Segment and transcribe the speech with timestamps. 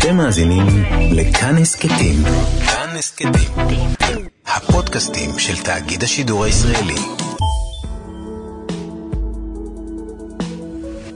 [0.00, 0.66] אתם מאזינים
[1.12, 2.16] לכאן הסכתים.
[2.66, 3.30] כאן הסכתים.
[4.46, 6.94] הפודקאסטים של תאגיד השידור הישראלי.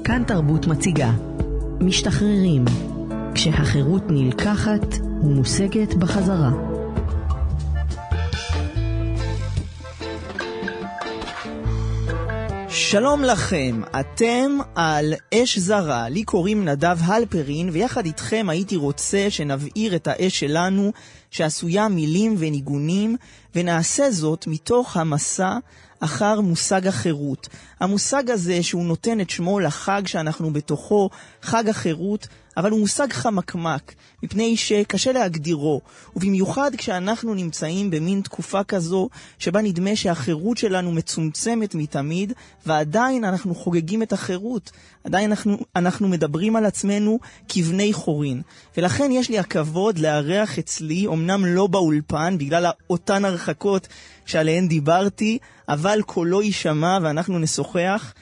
[0.04, 1.10] כאן תרבות מציגה
[1.80, 2.64] משתחררים
[3.34, 6.73] כשהחירות נלקחת ומושגת בחזרה.
[12.90, 19.96] שלום לכם, אתם על אש זרה, לי קוראים נדב הלפרין, ויחד איתכם הייתי רוצה שנבעיר
[19.96, 20.92] את האש שלנו,
[21.30, 23.16] שעשויה מילים וניגונים,
[23.54, 25.56] ונעשה זאת מתוך המסע
[26.04, 27.48] אחר מושג החירות.
[27.80, 31.10] המושג הזה שהוא נותן את שמו לחג שאנחנו בתוכו,
[31.42, 35.80] חג החירות, אבל הוא מושג חמקמק, מפני שקשה להגדירו,
[36.16, 39.08] ובמיוחד כשאנחנו נמצאים במין תקופה כזו,
[39.38, 42.32] שבה נדמה שהחירות שלנו מצומצמת מתמיד,
[42.66, 44.70] ועדיין אנחנו חוגגים את החירות.
[45.04, 47.18] עדיין אנחנו, אנחנו מדברים על עצמנו
[47.48, 48.42] כבני חורין.
[48.76, 53.88] ולכן יש לי הכבוד לארח אצלי, אמנם לא באולפן, בגלל אותן הרחקות
[54.26, 58.14] שעליהן דיברתי, אבל קולו יישמע ואנחנו נשוחח,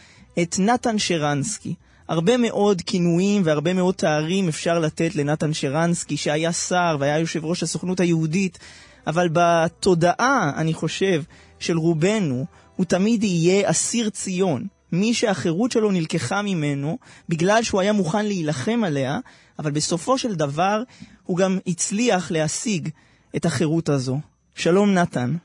[0.42, 1.74] את נתן שרנסקי.
[2.08, 7.62] הרבה מאוד כינויים והרבה מאוד תארים אפשר לתת לנתן שרנסקי, שהיה שר והיה יושב ראש
[7.62, 8.58] הסוכנות היהודית,
[9.06, 11.22] אבל בתודעה, אני חושב,
[11.58, 14.66] של רובנו, הוא תמיד יהיה אסיר ציון.
[14.92, 19.18] מי שהחירות שלו נלקחה ממנו בגלל שהוא היה מוכן להילחם עליה,
[19.58, 20.82] אבל בסופו של דבר
[21.24, 22.88] הוא גם הצליח להשיג
[23.36, 24.20] את החירות הזו.
[24.54, 25.36] שלום נתן.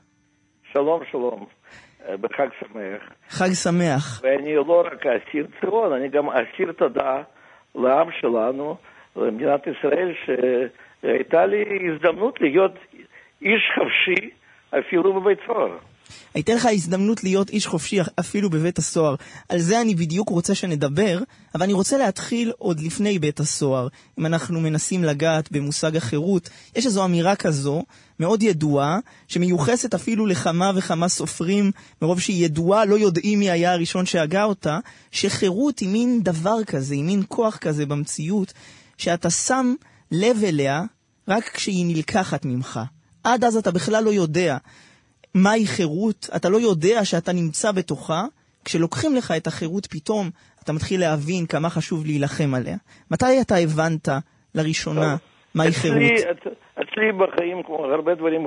[0.78, 1.46] שלום, שלום.
[2.20, 3.02] בחג שמח.
[3.28, 4.20] חג שמח.
[4.22, 7.22] ואני לא רק אסיר ציון, אני גם אסיר תודה
[7.74, 8.76] לעם שלנו,
[9.16, 12.72] למדינת ישראל, שהייתה לי הזדמנות להיות
[13.42, 14.30] איש חופשי
[14.78, 15.76] אפילו בבית סוהר.
[16.34, 19.14] הייתה לך הזדמנות להיות איש חופשי אפילו בבית הסוהר.
[19.48, 21.18] על זה אני בדיוק רוצה שנדבר,
[21.54, 23.88] אבל אני רוצה להתחיל עוד לפני בית הסוהר.
[24.18, 27.82] אם אנחנו מנסים לגעת במושג החירות, יש איזו אמירה כזו,
[28.20, 31.70] מאוד ידועה, שמיוחסת אפילו לכמה וכמה סופרים,
[32.02, 34.78] מרוב שהיא ידועה, לא יודעים מי היה הראשון שהגה אותה,
[35.10, 38.52] שחירות היא מין דבר כזה, היא מין כוח כזה במציאות,
[38.98, 39.74] שאתה שם
[40.12, 40.82] לב אליה
[41.28, 42.80] רק כשהיא נלקחת ממך.
[43.24, 44.56] עד אז אתה בכלל לא יודע
[45.34, 48.24] מהי חירות, אתה לא יודע שאתה נמצא בתוכה,
[48.64, 50.30] כשלוקחים לך את החירות פתאום,
[50.64, 52.76] אתה מתחיל להבין כמה חשוב להילחם עליה.
[53.10, 54.08] מתי אתה הבנת
[54.54, 55.16] לראשונה
[55.54, 56.02] מהי חירות?
[56.74, 58.46] אצלי בחיים, כמו הרבה דברים,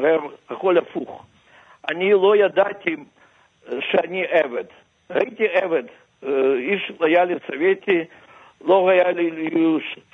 [0.49, 1.25] הכל הפוך.
[1.89, 2.95] אני לא ידעתי
[3.91, 4.63] שאני עבד.
[5.09, 5.83] הייתי עבד.
[6.57, 7.99] איש היה לי סובייטי,
[8.65, 9.29] לא היה לי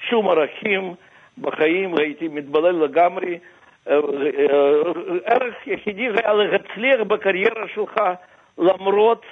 [0.09, 0.93] שום ערכים
[1.37, 3.37] בחיים, הייתי מתבלל לגמרי.
[5.25, 8.01] ערך יחידי היה להצליח בקריירה שלך
[8.57, 9.25] למרות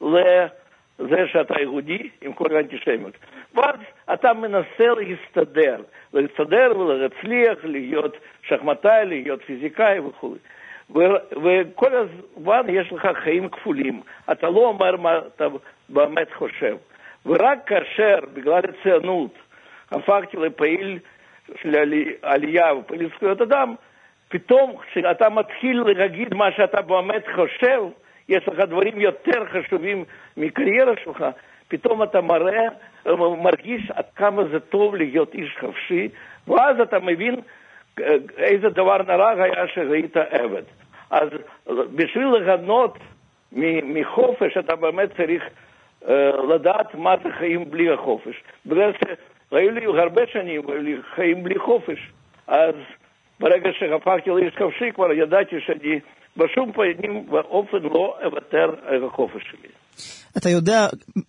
[0.00, 3.14] לזה שאתה יהודי עם כל האנטישמיות.
[3.54, 3.76] ואז
[4.12, 5.76] אתה מנסה להסתדר,
[6.14, 10.34] להסתדר ולהצליח להיות שחמטאי, להיות פיזיקאי וכו'.
[11.42, 14.00] וכל הזמן יש לך חיים כפולים.
[14.32, 15.46] אתה לא אומר מה אתה
[15.88, 16.76] באמת חושב.
[17.26, 19.30] ורק כאשר, בגלל הציונות,
[19.90, 20.98] הפכתי לפעיל
[21.62, 21.76] של
[22.22, 23.74] עלייה ופעיל זכויות אדם,
[24.30, 27.82] פתאום כשאתה מתחיל להגיד מה שאתה באמת חושב,
[28.28, 30.04] יש לך דברים יותר חשובים
[30.36, 31.24] מקריירה שלך,
[31.68, 32.66] פתאום אתה מראה,
[33.16, 36.08] מרגיש עד כמה זה טוב להיות איש חופשי,
[36.48, 37.34] ואז אתה מבין
[38.38, 40.62] איזה דבר נורא היה שהיית עבד.
[41.10, 41.28] אז
[41.94, 42.98] בשביל ליהנות
[43.82, 45.44] מחופש אתה באמת צריך
[46.04, 46.10] uh,
[46.54, 48.42] לדעת מה זה חיים בלי החופש.
[48.66, 50.62] בגלל שהיו לי הרבה שנים,
[51.14, 52.10] חיים בלי חופש.
[52.46, 52.74] אז
[53.40, 56.00] ברגע שהפכתי לאיש חופשי כבר ידעתי שאני
[56.36, 59.68] בשום פנים ואופן לא אוותר על החופש שלי.
[60.38, 60.86] אתה יודע,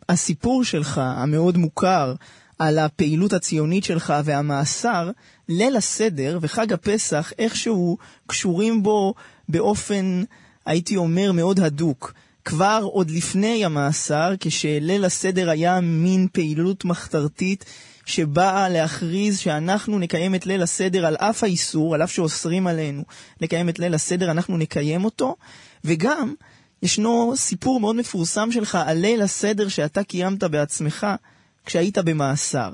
[0.09, 2.13] הסיפור שלך, המאוד מוכר,
[2.59, 5.09] על הפעילות הציונית שלך והמאסר,
[5.49, 9.13] ליל הסדר וחג הפסח איכשהו קשורים בו
[9.49, 10.05] באופן,
[10.65, 12.13] הייתי אומר, מאוד הדוק.
[12.45, 17.65] כבר עוד לפני המאסר, כשליל הסדר היה מין פעילות מחתרתית
[18.11, 23.03] שבאה להכריז שאנחנו נקיים את ליל הסדר על אף האיסור, על אף שאוסרים עלינו
[23.41, 25.35] לקיים את ליל הסדר, אנחנו נקיים אותו,
[25.83, 26.33] וגם
[26.83, 31.07] ישנו סיפור מאוד מפורסם שלך על ליל הסדר שאתה קיימת בעצמך
[31.65, 32.69] כשהיית במאסר.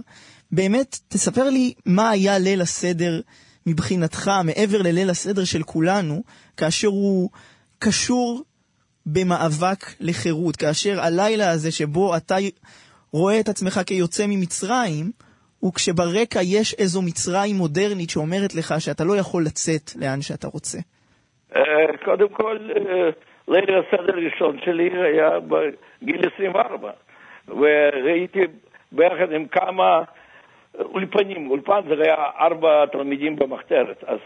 [0.51, 3.21] באמת, תספר לי מה היה ליל הסדר
[3.65, 6.23] מבחינתך, מעבר לליל הסדר של כולנו,
[6.57, 7.29] כאשר הוא
[7.79, 8.43] קשור
[9.05, 12.35] במאבק לחירות, כאשר הלילה הזה שבו אתה
[13.11, 15.11] רואה את עצמך כיוצא ממצרים,
[15.67, 20.77] וכשברקע יש איזו מצרים מודרנית שאומרת לך שאתה לא יכול לצאת לאן שאתה רוצה?
[21.55, 23.09] אה, קודם כל, אה,
[23.47, 26.91] ליל הסדר הראשון שלי היה בגיל 24,
[27.47, 28.39] וראיתי
[28.91, 30.01] ביחד עם כמה
[30.79, 34.19] אולפנים, אולפן זה היה ארבע תלמידים במחתרת, אז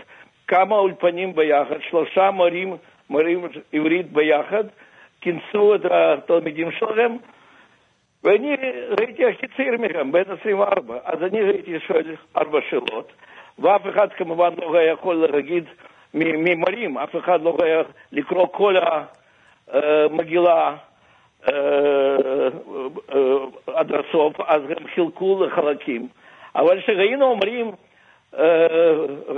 [0.47, 2.77] כמה אולפנים ביחד, שלושה מורים,
[3.09, 4.63] מורים עברית ביחד,
[5.21, 7.17] כינסו את התלמידים שלהם,
[8.23, 8.55] ואני
[8.99, 13.11] ראיתי הכי צעיר מהם, בן 24, אז אני ראיתי שואל ארבע שאלות,
[13.59, 15.63] ואף אחד כמובן לא היה יכול להגיד
[16.13, 17.81] ממורים, אף אחד לא היה
[18.11, 18.75] לקרוא כל
[19.67, 20.75] המגילה
[23.67, 26.07] עד הסוף, אז הם חילקו לחלקים.
[26.55, 27.71] אבל כשראינו אומרים,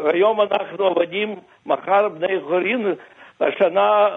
[0.05, 2.93] היום אנחנו עובדים, מחר בני חורין,
[3.39, 4.07] השנה,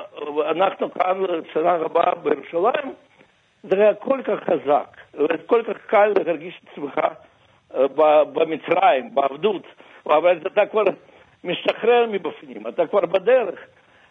[0.51, 1.23] אנחנו כאן,
[1.53, 2.93] שנה הבאה בירושלים,
[3.71, 7.01] זה היה כל כך חזק, וכל כך קל להרגיש את עצמך
[8.33, 9.63] במצרים, בעבדות,
[10.07, 10.83] אבל אתה כבר
[11.45, 13.61] משתחרר מבפנים, אתה כבר בדרך,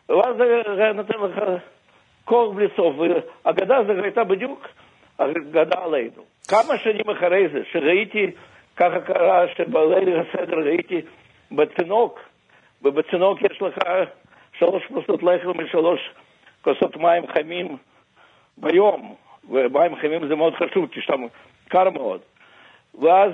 [0.09, 0.35] ואז
[0.75, 1.61] זה נותן לך
[2.25, 4.67] כוח בלי סוף, והאגדה הזו הייתה בדיוק
[5.17, 6.23] אגדה עלינו.
[6.47, 8.31] כמה שנים אחרי זה, שראיתי,
[8.75, 11.01] ככה קרה שבליל הסדר ראיתי
[11.51, 12.19] בצינוק,
[12.83, 13.77] ובצינוק יש לך
[14.59, 16.09] שלוש כוסות לחם ושלוש
[16.61, 17.77] כוסות מים חמים
[18.57, 19.15] ביום,
[19.49, 21.21] ומים חמים זה מאוד חשוב, כי שם
[21.69, 22.21] קר מאוד.
[23.01, 23.31] ואז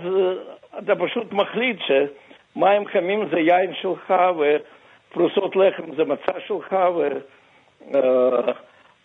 [0.78, 6.76] אתה פשוט מחליט שמים חמים זה יין שלך, ופרוסות לחם זה מצה שלך,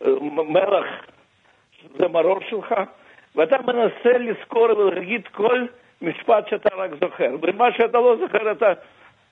[0.00, 0.86] ומלח
[1.98, 2.74] זה מרור שלך,
[3.36, 5.66] ואתה מנסה לזכור ולהגיד כל
[6.02, 8.72] משפט שאתה רק זוכר, ומה שאתה לא זוכר אתה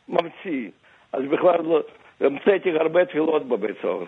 [0.09, 0.71] ממציא.
[1.13, 1.81] אז בכלל לא,
[2.21, 4.05] המצאתי הרבה תפילות בבית סוהר.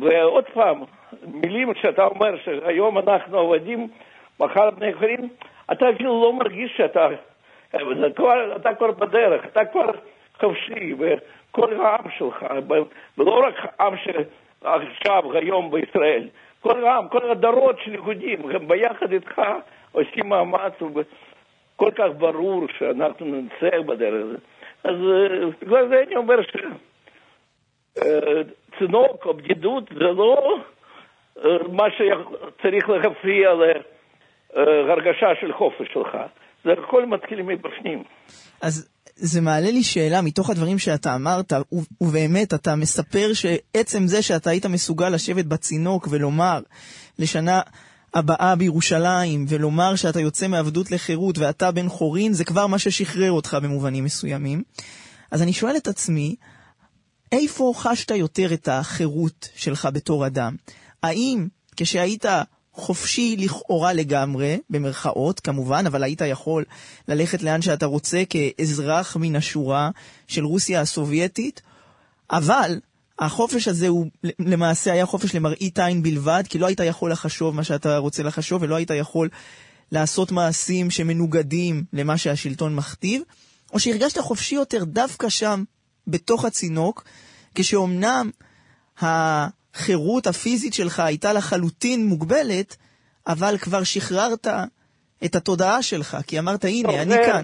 [0.00, 0.82] ועוד פעם,
[1.26, 3.88] מילים שאתה אומר שהיום אנחנו עובדים,
[4.40, 5.28] מחר בני חיים,
[5.72, 7.08] אתה אפילו לא מרגיש שאתה,
[8.16, 9.90] כבר, אתה כבר בדרך, אתה כבר
[10.40, 12.46] חופשי, וכל העם שלך,
[13.18, 16.28] ולא רק עם שעכשיו, היום בישראל,
[16.60, 19.42] כל העם, כל הדורות של יהודים, הם ביחד איתך
[19.92, 24.40] עושים מאמץ, וכל כך ברור שאנחנו ננצח בדרך הזאת.
[24.84, 24.96] אז
[25.60, 26.42] בגלל זה אני אומר
[27.96, 30.58] שצינוק או בדידות זה לא
[31.72, 33.48] מה שצריך להפריע
[34.56, 36.16] להרגשה של חופש שלך.
[36.64, 38.02] זה הכל מתחיל מבפנים.
[38.60, 41.52] אז זה מעלה לי שאלה מתוך הדברים שאתה אמרת,
[42.00, 46.60] ובאמת אתה מספר שעצם זה שאתה היית מסוגל לשבת בצינוק ולומר
[47.18, 47.60] לשנה
[48.14, 53.56] הבאה בירושלים, ולומר שאתה יוצא מעבדות לחירות ואתה בן חורין, זה כבר מה ששחרר אותך
[53.62, 54.62] במובנים מסוימים.
[55.30, 56.36] אז אני שואל את עצמי,
[57.36, 60.56] איפה חשת יותר את החירות שלך בתור אדם?
[61.02, 62.24] האם כשהיית
[62.72, 66.64] חופשי לכאורה לגמרי, במרכאות כמובן, אבל היית יכול
[67.08, 69.90] ללכת לאן שאתה רוצה כאזרח מן השורה
[70.26, 71.62] של רוסיה הסובייטית,
[72.30, 72.80] אבל
[73.18, 74.06] החופש הזה הוא
[74.38, 78.62] למעשה היה חופש למראית עין בלבד, כי לא היית יכול לחשוב מה שאתה רוצה לחשוב,
[78.62, 79.28] ולא היית יכול
[79.92, 83.22] לעשות מעשים שמנוגדים למה שהשלטון מכתיב,
[83.72, 85.64] או שהרגשת חופשי יותר דווקא שם,
[86.06, 87.04] בתוך הצינוק,
[87.56, 88.30] כשאומנם
[89.00, 92.76] החירות הפיזית שלך הייתה לחלוטין מוגבלת,
[93.26, 94.46] אבל כבר שחררת
[95.24, 97.42] את התודעה שלך, כי אמרת, הנה, טוב, אני זה, כאן.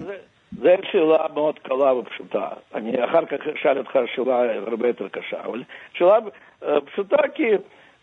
[0.61, 2.47] זו שאלה מאוד קלה ופשוטה.
[2.75, 5.63] אני אחר כך אשאל אותך שאלה הרבה יותר קשה, אבל
[5.93, 6.17] שאלה
[6.85, 7.43] פשוטה כי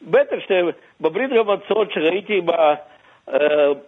[0.02, 2.40] בטח שבברית המועצות שראיתי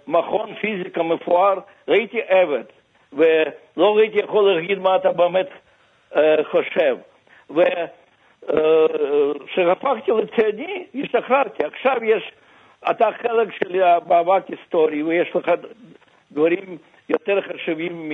[0.06, 1.58] במכון פיזיקה מפואר,
[1.88, 2.64] ראיתי עבד,
[3.12, 5.48] ולא ראיתי יכול להגיד מה אתה באמת
[6.50, 6.96] חושב.
[8.48, 11.64] וכשהפכתי לציוני, השתחררתי.
[11.64, 12.32] עכשיו יש,
[12.90, 15.50] אתה חלק של המאבק היסטורי, ויש לך
[16.32, 18.12] דברים יותר חשובים מ...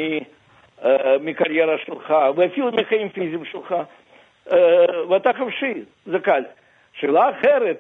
[1.21, 3.75] מקריירה שלך, ואפילו מחיים פיזיים שלך,
[5.09, 5.75] ואתה חופשי,
[6.07, 6.43] זה קל.
[6.93, 7.79] שאלה אחרת,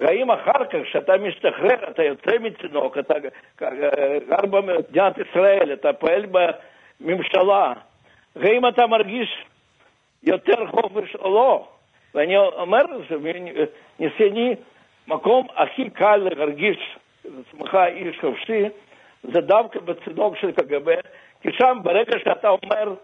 [0.00, 3.14] האם אחר כך, כשאתה משתחרר, אתה יוצא מצינוק, אתה
[3.60, 6.26] גר במדינת ישראל, אתה פועל
[7.00, 7.72] בממשלה,
[8.36, 9.44] האם אתה מרגיש
[10.26, 11.68] יותר חופש או לא?
[12.14, 14.54] ואני אומר שמניסיוני,
[15.08, 18.64] מקום הכי קל להרגיש עצמך איש חופשי,
[19.22, 20.94] זה דווקא בצינוק של קג"ב,
[21.40, 22.94] כי שם ברגע שאתה אומר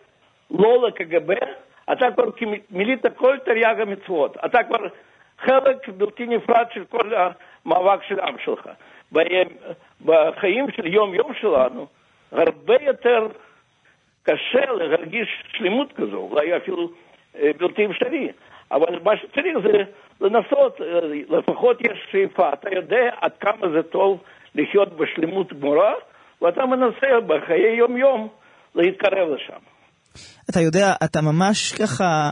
[0.50, 1.32] לא לקג"ב,
[1.92, 2.24] אתה כבר
[2.70, 4.36] מילאת כל תרי"ג המצוות.
[4.44, 4.78] אתה כבר
[5.38, 8.68] חלק בלתי נפרד של כל המאבק של העם שלך.
[10.04, 11.86] בחיים של יום-יום שלנו,
[12.32, 13.26] הרבה יותר
[14.22, 16.90] קשה להרגיש שלמות כזו, אולי אפילו אה,
[17.34, 18.28] בלתי אפשרי.
[18.72, 19.78] אבל מה שצריך זה
[20.20, 22.52] לנסות, אה, לפחות יש שאיפה.
[22.52, 24.18] אתה יודע עד כמה זה טוב
[24.54, 25.92] לחיות בשלמות גמורה,
[26.42, 28.28] ואתה מנסה בחיי יום-יום
[28.74, 29.60] להתקרב לשם.
[30.50, 32.30] אתה יודע, אתה ממש ככה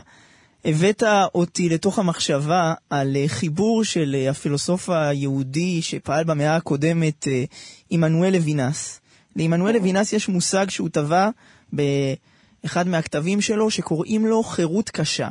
[0.65, 1.03] הבאת
[1.35, 7.27] אותי לתוך המחשבה על חיבור של הפילוסוף היהודי שפעל במאה הקודמת,
[7.89, 9.01] עמנואל לוינס,
[9.35, 11.29] לעמנואל לוינס יש מושג שהוא טבע
[12.63, 15.29] באחד מהכתבים שלו, שקוראים לו חירות קשה.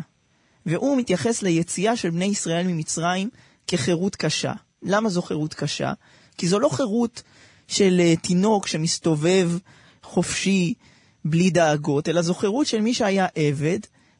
[0.66, 3.30] והוא מתייחס ליציאה של בני ישראל ממצרים
[3.66, 4.52] כחירות קשה.
[4.82, 5.92] למה זו חירות קשה?
[6.38, 7.22] כי זו לא חירות
[7.68, 9.50] של uh, תינוק שמסתובב
[10.02, 10.74] חופשי,
[11.24, 13.78] בלי דאגות, אלא זו חירות של מי שהיה עבד,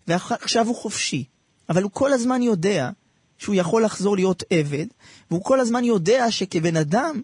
[0.08, 1.24] ועכשיו הוא חופשי.
[1.68, 2.90] אבל הוא כל הזמן יודע
[3.38, 4.86] שהוא יכול לחזור להיות עבד,
[5.30, 7.22] והוא כל הזמן יודע שכבן אדם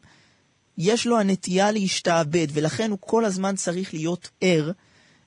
[0.79, 4.71] יש לו הנטייה להשתעבד, ולכן הוא כל הזמן צריך להיות ער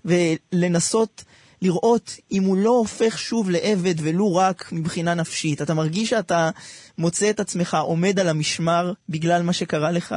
[0.06, 1.24] ולנסות
[1.62, 5.62] לראות אם הוא לא הופך שוב לעבד ולו רק מבחינה נפשית.
[5.62, 6.50] אתה מרגיש שאתה
[6.98, 10.16] מוצא את עצמך עומד על המשמר בגלל מה שקרה לך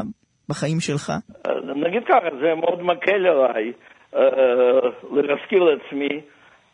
[0.48, 1.12] בחיים שלך?
[1.76, 3.72] נגיד ככה, זה מאוד מקל עליי
[4.16, 4.22] אה,
[5.12, 6.20] להזכיר לעצמי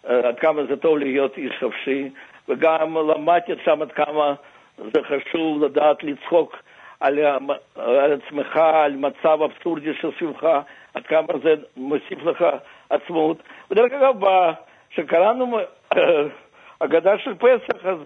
[0.09, 2.11] אה, עד כמה זה טוב להיות איש חופשי,
[2.49, 4.35] וגם למדתי שם עד כמה
[4.79, 6.57] זה חשוב לדעת לצחוק
[7.01, 7.19] על,
[7.77, 10.61] על עצמך, על מצב אבסורדי שסביבך,
[10.97, 12.45] עד כמה זה מוסיף לך
[12.91, 13.43] עצמאות.
[13.71, 14.17] ודרך אגב,
[14.91, 15.59] כשקראנו
[16.79, 17.99] אגדה של פסח, אז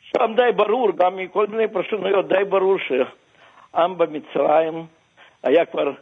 [0.00, 4.86] שם די ברור, גם מכל מיני פרשנויות, די ברור שעם במצרים
[5.42, 5.92] היה כבר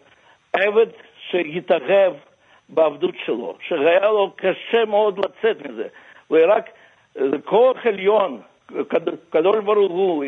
[0.52, 0.86] עבד
[1.28, 2.12] שהתאהב
[2.68, 5.88] בעבדות שלו, שהיה לו קשה מאוד לצאת מזה.
[6.30, 6.70] ורק
[7.44, 8.40] כוח עליון,
[9.34, 10.24] גדול ברוך הוא,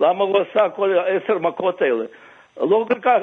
[0.00, 2.04] למה הוא עשה כל העשר מכות האלה?
[2.56, 3.18] לא כל כך,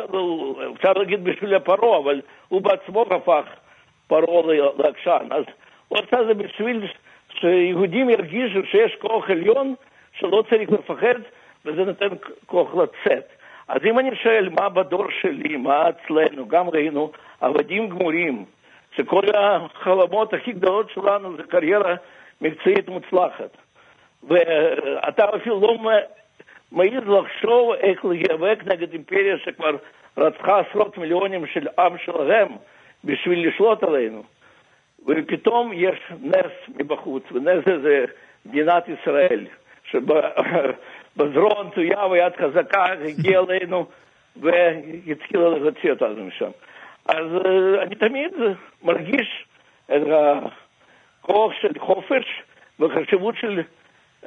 [0.75, 3.45] אפשר להגיד בשביל הפרעה, אבל הוא בעצמו הפך
[4.07, 5.27] פרעה לעקשן.
[5.31, 5.43] אז
[5.87, 6.87] הוא עשה זה בשביל
[7.39, 9.75] שיהודים ירגישו שיש כוח עליון
[10.13, 11.19] שלא צריך לפחד,
[11.65, 12.07] וזה נותן
[12.45, 13.25] כוח לצאת.
[13.67, 18.45] אז אם אני שואל מה בדור שלי, מה אצלנו, גם ראינו עבדים גמורים,
[18.95, 21.95] שכל החלומות הכי גדולות שלנו זה קריירה
[22.41, 23.57] מקצועית מוצלחת.
[24.23, 25.77] ואתה אפילו לא
[26.71, 29.75] מעז לחשוב איך להיאבק נגד אימפריה שכבר
[30.17, 32.47] רצחה עשרות מיליונים של עם שלהם
[33.03, 34.23] בשביל לשלוט עלינו.
[35.07, 38.05] ופתאום יש נס מבחוץ, ונס זה
[38.45, 39.45] מדינת ישראל,
[39.83, 43.85] שבזרוע נטויה ויד חזקה הגיעה אלינו
[44.37, 46.49] והתחילה להוציא אותנו משם.
[47.05, 47.25] אז
[47.81, 48.31] אני תמיד
[48.83, 49.45] מרגיש
[49.85, 50.01] את
[51.21, 52.41] הכוח של חופש
[52.79, 53.61] וחשיבות של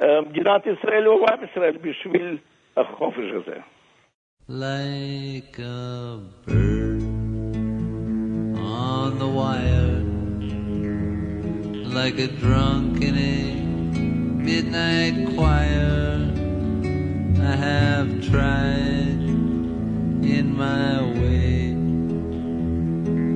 [0.02, 2.38] מדינת ישראל ועם ישראל בשביל
[2.76, 3.56] החופש הזה.
[4.48, 7.02] Like a bird
[8.56, 10.00] on the wire,
[11.98, 13.38] like a drunk in a
[14.48, 16.32] midnight choir,
[17.52, 19.20] I have tried
[20.36, 21.74] in my way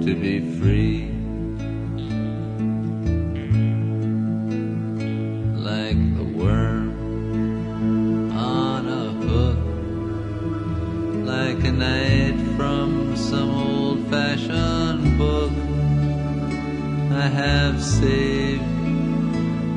[0.07, 1.16] to be free.
[11.77, 15.51] Knight from some old fashioned book.
[17.12, 18.63] I have saved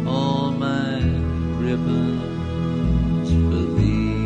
[0.06, 1.00] all my
[1.58, 4.19] ribbons for thee.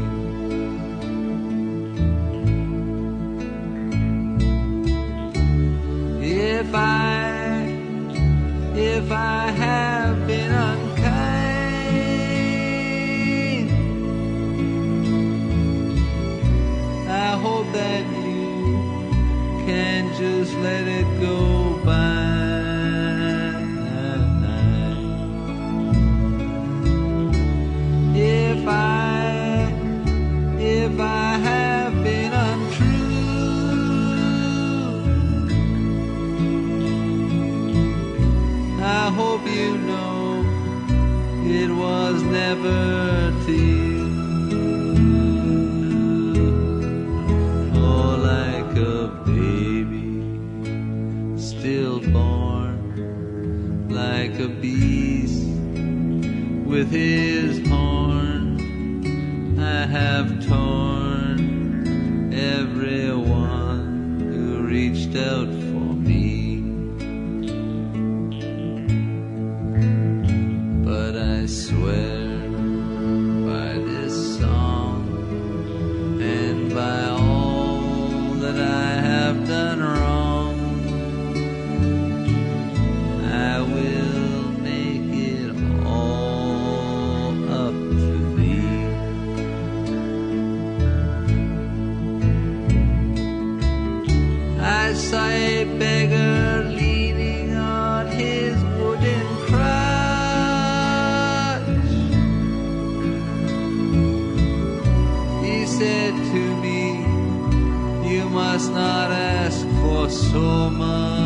[108.55, 111.24] must not ask for so much.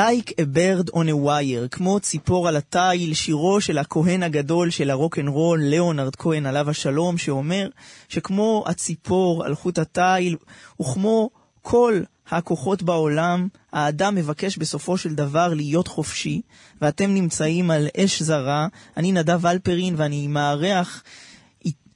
[0.00, 4.90] Like a bird on a wire, כמו ציפור על התיל, שירו של הכהן הגדול של
[4.90, 7.68] הרוקנרול, ליאונרד כהן עליו השלום, שאומר
[8.08, 10.36] שכמו הציפור על חוט התיל,
[10.80, 11.30] וכמו
[11.62, 16.40] כל הכוחות בעולם, האדם מבקש בסופו של דבר להיות חופשי,
[16.82, 18.66] ואתם נמצאים על אש זרה.
[18.96, 21.02] אני נדב אלפרין ואני מארח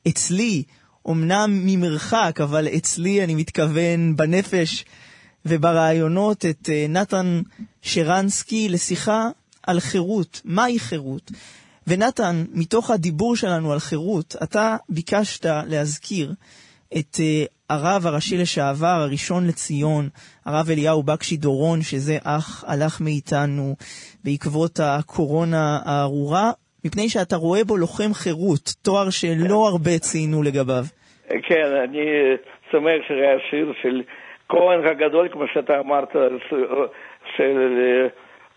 [0.08, 0.62] אצלי,
[1.10, 4.84] אמנם ממרחק, אבל אצלי אני מתכוון בנפש
[5.46, 7.40] וברעיונות את אה, נתן
[7.82, 9.28] שרנסקי לשיחה
[9.66, 10.40] על חירות.
[10.44, 11.30] מהי חירות?
[11.86, 16.32] ונתן, מתוך הדיבור שלנו על חירות, אתה ביקשת להזכיר
[16.98, 20.08] את uh, הרב הראשי לשעבר, הראשון לציון,
[20.46, 23.74] הרב אליהו בקשי דורון, שזה אח הלך מאיתנו
[24.24, 26.50] בעקבות הקורונה הארורה,
[26.84, 30.84] מפני שאתה רואה בו לוחם חירות, תואר שלא הרבה ציינו לגביו.
[31.28, 32.06] כן, אני
[32.70, 34.02] שמח שהיה שיר של
[34.48, 36.16] כהן הגדול, כמו שאתה אמרת,
[37.36, 37.78] של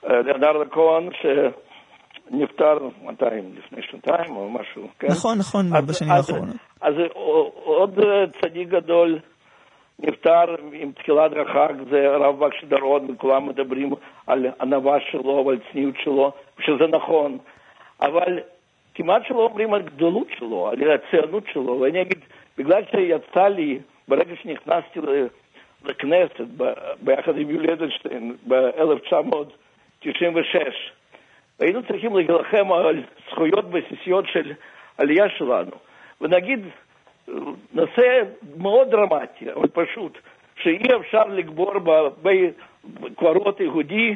[0.04, 3.26] ליאונרד כהן, שנפטר, מתי?
[3.58, 5.08] לפני שנתיים או משהו, כן?
[5.08, 6.56] נכון, נכון, אז- בשנים האחרונות.
[6.82, 6.94] אז
[7.64, 8.00] עוד
[8.42, 9.20] צדיק גדול
[10.00, 13.94] נפטר עם תחילת החג, זה הרב בקשי דורון, וכולם מדברים
[14.28, 17.38] על ענווה שלו ועל צניעות שלו, שזה נכון,
[18.02, 18.40] אבל
[18.96, 22.20] כמעט שלא אומרים על גדולות שלו, על הציונות שלו, ואני אגיד,
[22.58, 25.00] בגלל שיצא לי, ברגע שנכנסתי
[25.88, 30.58] ל- לכנסת, ב- ביחד עם יולי אדלשטיין, ב-1996,
[31.60, 34.54] היינו צריכים להילחם על זכויות בסיסיות של
[34.98, 35.72] עלייה שלנו.
[36.22, 36.60] ונגיד,
[37.74, 38.22] נושא
[38.58, 40.18] מאוד דרמטי, אבל פשוט,
[40.64, 41.74] שאי אפשר לקבור
[42.24, 44.16] בקברות יהודי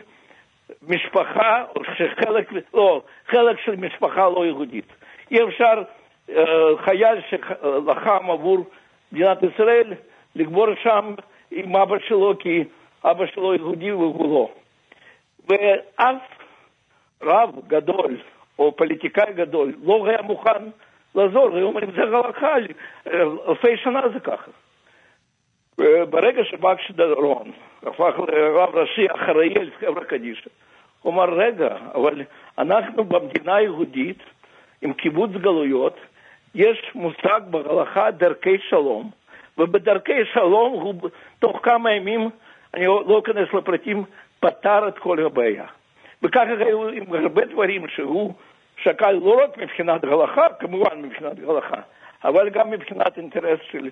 [0.88, 1.66] משפחה,
[1.98, 4.86] שחלק, לא, חלק של משפחה לא יהודית.
[5.32, 5.82] אי אפשר
[6.30, 6.46] אה,
[6.86, 8.66] חייל שלחם עבור
[9.12, 9.94] מדינת ישראל
[10.36, 11.14] לקבור שם
[11.52, 12.64] עם אבא שלו, כי
[13.06, 14.50] אבא שלו יהודי והוא לא.
[15.50, 16.22] ואף
[17.22, 18.18] רב גדול
[18.60, 20.64] או פוליטיקאי גדול לא היה מוכן
[21.16, 22.56] לעזור, היו אומרים זה הלכה,
[23.48, 24.52] אלפי שנה זה ככה.
[26.10, 27.52] ברגע שבקשי דורון
[27.84, 30.50] הפך לרב ראשי אחראי על חברה קדישא,
[31.02, 32.22] הוא אמר, רגע, אבל
[32.58, 34.24] אנחנו במדינה יהודית
[34.82, 35.96] עם קיבוץ גלויות,
[36.56, 39.12] יש מושג בהלכה דרכי שלום,
[39.58, 40.94] ובדרכי שלום הוא
[41.40, 42.30] תוך כמה ימים,
[42.74, 44.04] אני לא אכנס לפרטים,
[44.40, 45.66] פתר את כל הבעיה.
[46.24, 48.34] וככה היו עם הרבה דברים שהוא
[48.84, 51.82] שקל לא רק מבחינת הלכה, כמובן מבחינת הלכה,
[52.24, 53.90] אבל גם מבחינת אינטרס של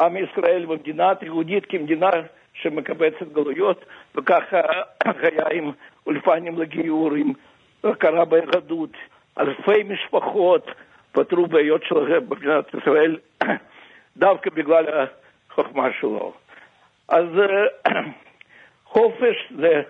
[0.00, 2.10] עם ישראל במדינה יהודית כמדינה
[2.54, 3.84] שמקבצת גלויות,
[4.14, 4.60] וככה
[5.04, 5.72] היה עם
[6.06, 7.32] אולפנים לגיור, עם
[7.84, 8.90] הכרה ביהדות,
[9.38, 10.66] אלפי משפחות
[11.12, 13.16] פתרו בעיות שלהם במדינת ישראל
[14.16, 14.84] דווקא בגלל
[15.50, 16.32] החוכמה שלו.
[17.08, 17.26] אז
[18.92, 19.82] חופש זה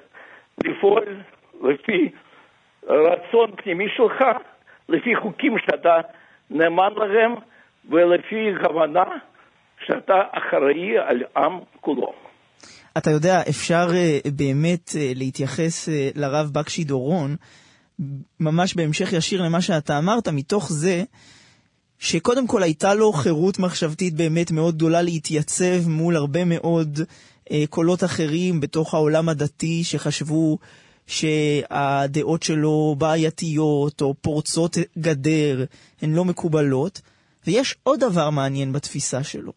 [0.65, 1.05] לפעול
[1.63, 2.11] לפי
[2.87, 4.25] רצון פנימי שלך,
[4.89, 6.01] לפי חוקים שאתה
[6.51, 7.35] נאמן להם,
[7.91, 9.05] ולפי הבנה
[9.87, 12.13] שאתה אחראי על עם כולו.
[12.99, 17.37] אתה יודע, אפשר uh, באמת uh, להתייחס לרב בקשי דורון,
[18.41, 21.03] ממש בהמשך ישיר למה שאתה אמרת, מתוך זה
[22.05, 28.05] שקודם כל הייתה לו חירות מחשבתית באמת מאוד גדולה להתייצב מול הרבה מאוד uh, קולות
[28.05, 30.59] אחרים בתוך העולם הדתי שחשבו
[31.07, 35.65] שהדעות שלו בעייתיות או פורצות גדר,
[36.03, 37.01] הן לא מקובלות.
[37.47, 39.53] ויש עוד דבר מעניין בתפיסה שלו.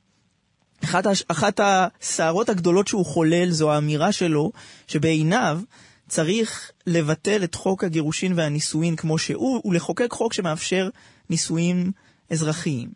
[0.83, 1.23] אחת, הש...
[1.27, 4.51] אחת הסערות הגדולות שהוא חולל זו האמירה שלו
[4.87, 5.61] שבעיניו
[6.07, 10.89] צריך לבטל את חוק הגירושין והנישואין כמו שהוא ולחוקק חוק שמאפשר
[11.29, 11.91] נישואין
[12.31, 12.89] אזרחיים.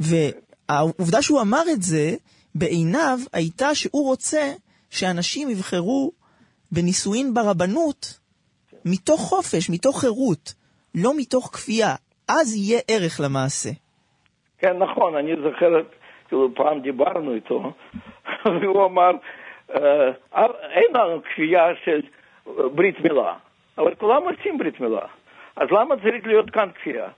[0.00, 2.10] והעובדה שהוא אמר את זה
[2.54, 4.52] בעיניו הייתה שהוא רוצה
[4.90, 6.12] שאנשים יבחרו
[6.72, 8.18] בנישואין ברבנות
[8.84, 10.54] מתוך חופש, מתוך חירות,
[10.94, 11.94] לא מתוך כפייה.
[12.28, 13.70] אז יהיה ערך למעשה.
[14.58, 15.82] כן, נכון, אני זוכר
[16.28, 17.72] כאילו פעם דיברנו איתו,
[18.60, 19.10] והוא אמר,
[19.74, 20.10] אה,
[20.70, 22.00] אין לנו כפייה של
[22.74, 23.34] ברית מילה,
[23.78, 25.06] אבל כולם עושים ברית מילה,
[25.56, 27.08] אז למה צריך להיות כאן כפייה?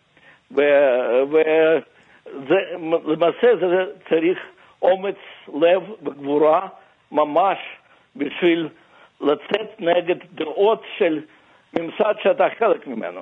[3.07, 4.39] ולמעשה זה צריך
[4.83, 5.17] אומץ
[5.49, 6.69] לב וגבורה
[7.13, 7.59] ממש
[8.17, 8.69] בשביל
[9.21, 11.21] לצאת נגד דעות של
[11.79, 13.21] ממסד שאתה חלק ממנו.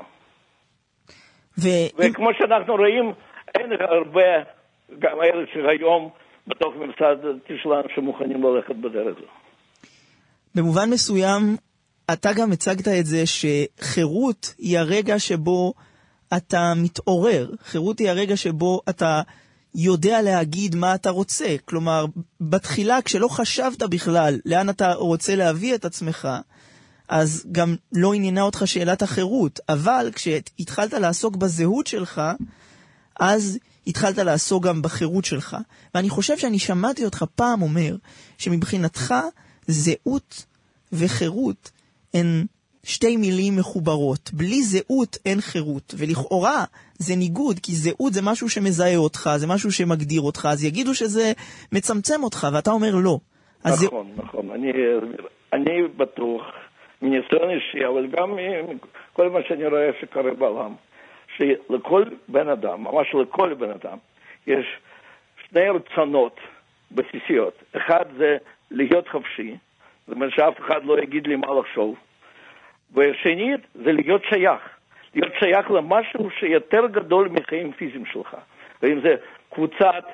[1.59, 1.69] ו...
[1.99, 3.13] וכמו שאנחנו רואים,
[3.55, 4.43] אין הרבה,
[4.99, 6.11] גם אלה שהיום
[6.47, 7.17] בתוך ממסד
[7.63, 9.27] שלנו שמוכנים ללכת בדרך זו.
[10.55, 11.57] במובן מסוים,
[12.13, 15.73] אתה גם הצגת את זה שחירות היא הרגע שבו
[16.37, 17.51] אתה מתעורר.
[17.65, 19.23] חירות היא הרגע שבו אתה
[19.75, 21.57] יודע להגיד מה אתה רוצה.
[21.65, 22.07] כלומר,
[22.41, 26.29] בתחילה, כשלא חשבת בכלל לאן אתה רוצה להביא את עצמך,
[27.09, 29.61] אז גם לא עניינה אותך שאלת החירות.
[29.69, 32.23] אבל כשהתחלת לעסוק בזהות שלך,
[33.21, 35.57] אז התחלת לעסוק גם בחירות שלך.
[35.95, 37.97] ואני חושב שאני שמעתי אותך פעם אומר
[38.39, 39.15] שמבחינתך
[39.69, 40.45] זהות
[40.93, 41.71] וחירות
[42.15, 42.47] הן
[42.87, 44.31] שתי מילים מחוברות.
[44.33, 46.65] בלי זהות אין חירות, ולכאורה
[46.95, 51.33] זה ניגוד, כי זהות זה משהו שמזהה אותך, זה משהו שמגדיר אותך, אז יגידו שזה
[51.73, 53.19] מצמצם אותך, ואתה אומר לא.
[53.65, 54.23] נכון, זה...
[54.23, 54.51] נכון.
[54.51, 54.73] אני,
[55.53, 56.43] אני בטוח,
[57.03, 58.37] מניסיון אישי, אבל גם
[59.13, 60.75] מכל מה שאני רואה שקורה בעולם,
[61.37, 63.99] שלכל בן אדם, ממש לכל בן אדם,
[64.47, 64.67] יש
[65.49, 66.37] שני רצונות
[66.91, 67.63] בסיסיות.
[67.77, 68.37] אחד זה
[68.71, 69.57] להיות חופשי,
[70.07, 71.95] זאת אומרת שאף אחד לא יגיד לי מה לחשוב.
[72.95, 74.61] ושנית, זה להיות שייך.
[75.15, 78.37] להיות שייך למשהו שיותר גדול מחיים פיזיים שלך.
[78.83, 79.15] ואם זה
[79.51, 80.05] קבוצת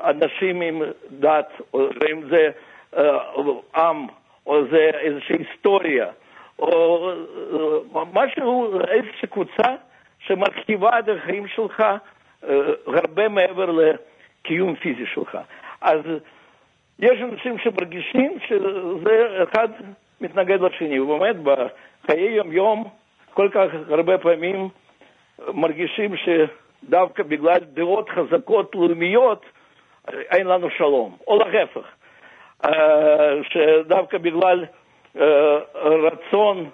[0.00, 2.50] אנשים עם דת, או אם זה
[2.96, 3.18] אה,
[3.76, 4.06] עם,
[4.46, 6.06] או זה איזושהי היסטוריה,
[6.58, 7.10] או
[7.96, 9.74] אה, משהו, איזושהי קבוצה
[10.18, 11.98] שמרחיבה את החיים שלך אה,
[12.86, 15.38] הרבה מעבר לקיום פיזי שלך.
[15.80, 16.00] אז
[16.98, 19.68] יש אנשים שמרגישים שזה אחד
[20.20, 21.36] מתנגד לשני, ובאמת
[22.04, 22.84] בחיי יום-יום
[23.34, 24.68] כל כך הרבה פעמים
[25.48, 29.44] מרגישים שדווקא בגלל דעות חזקות לאומיות
[30.08, 31.86] אין לנו שלום, או להפך,
[32.64, 34.64] אה, שדווקא בגלל
[35.20, 36.70] אה, רצון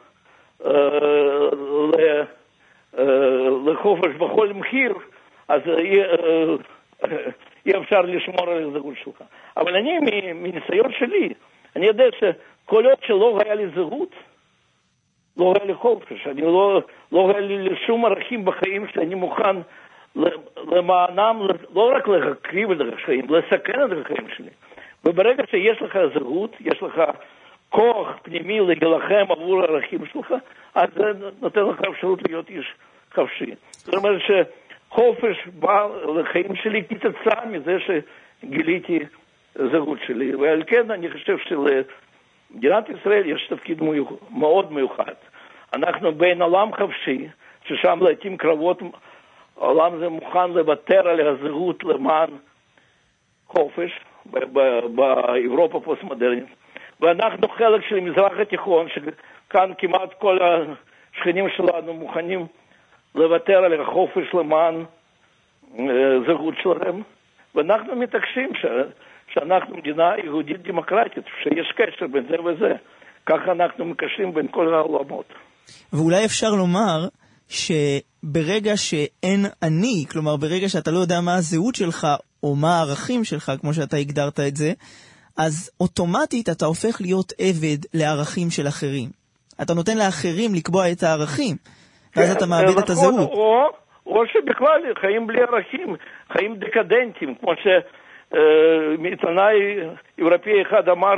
[0.66, 0.70] אה,
[3.66, 4.94] לחופש בכל מחיר,
[5.48, 5.60] אז
[7.66, 9.22] אי אפשר לשמור על הזהות שלך.
[9.56, 9.98] אבל אני,
[10.34, 11.28] מניסיון שלי,
[11.76, 14.14] אני יודע שכל עוד שלא היה לי זהות,
[15.36, 16.26] לא היה לי חופש.
[16.26, 19.56] אני לא, לא היה לי שום ערכים בחיים שאני מוכן
[20.56, 21.40] למענם,
[21.74, 24.50] לא רק להקריב את החיים, לסכן את החיים שלי.
[25.04, 27.02] וברגע שיש לך זהות, יש לך
[27.68, 30.34] כוח פנימי להילחם עבור הערכים שלך,
[30.74, 32.74] אז זה נותן לך אפשרות להיות איש
[33.14, 33.54] חופשי.
[33.70, 38.98] זאת אומרת שחופש בא לחיים שלי כתוצאה מזה שגיליתי
[39.54, 41.36] זהות שלי, ועל כן אני חושב
[42.50, 43.82] שלמדינת ישראל יש תפקיד
[44.30, 45.14] מאוד מיוחד.
[45.74, 47.28] אנחנו בין עולם חופשי,
[47.64, 48.82] ששם לעיתים קרבות
[49.56, 52.30] העולם הזה מוכן לוותר על הזהות למען
[53.46, 54.00] חופש
[54.94, 56.44] באירופה פוסט-מודרנית,
[57.00, 62.46] ואנחנו חלק של המזרח התיכון, שכאן כמעט כל השכנים שלנו מוכנים
[63.14, 64.84] לוותר על החופש למען
[66.26, 67.02] זהות שלהם,
[67.54, 68.66] ואנחנו מתעקשים ש...
[69.34, 72.74] שאנחנו מדינה יהודית דמוקרטית, שיש קשר בין זה וזה.
[73.26, 75.26] ככה אנחנו מקשרים בין כל העולמות.
[75.92, 77.08] ואולי אפשר לומר
[77.48, 82.06] שברגע שאין אני, כלומר ברגע שאתה לא יודע מה הזהות שלך
[82.42, 84.72] או מה הערכים שלך, כמו שאתה הגדרת את זה,
[85.38, 89.08] אז אוטומטית אתה הופך להיות עבד לערכים של אחרים.
[89.62, 91.56] אתה נותן לאחרים לקבוע את הערכים,
[92.16, 93.14] ואז אתה מאבד את הזהות.
[93.14, 93.70] נכון, או,
[94.06, 95.96] או שבכלל חיים בלי ערכים,
[96.32, 97.52] חיים דקדנטים, כמו
[98.30, 99.76] שעיתונאי
[100.18, 101.14] אירופאי אחד אמר,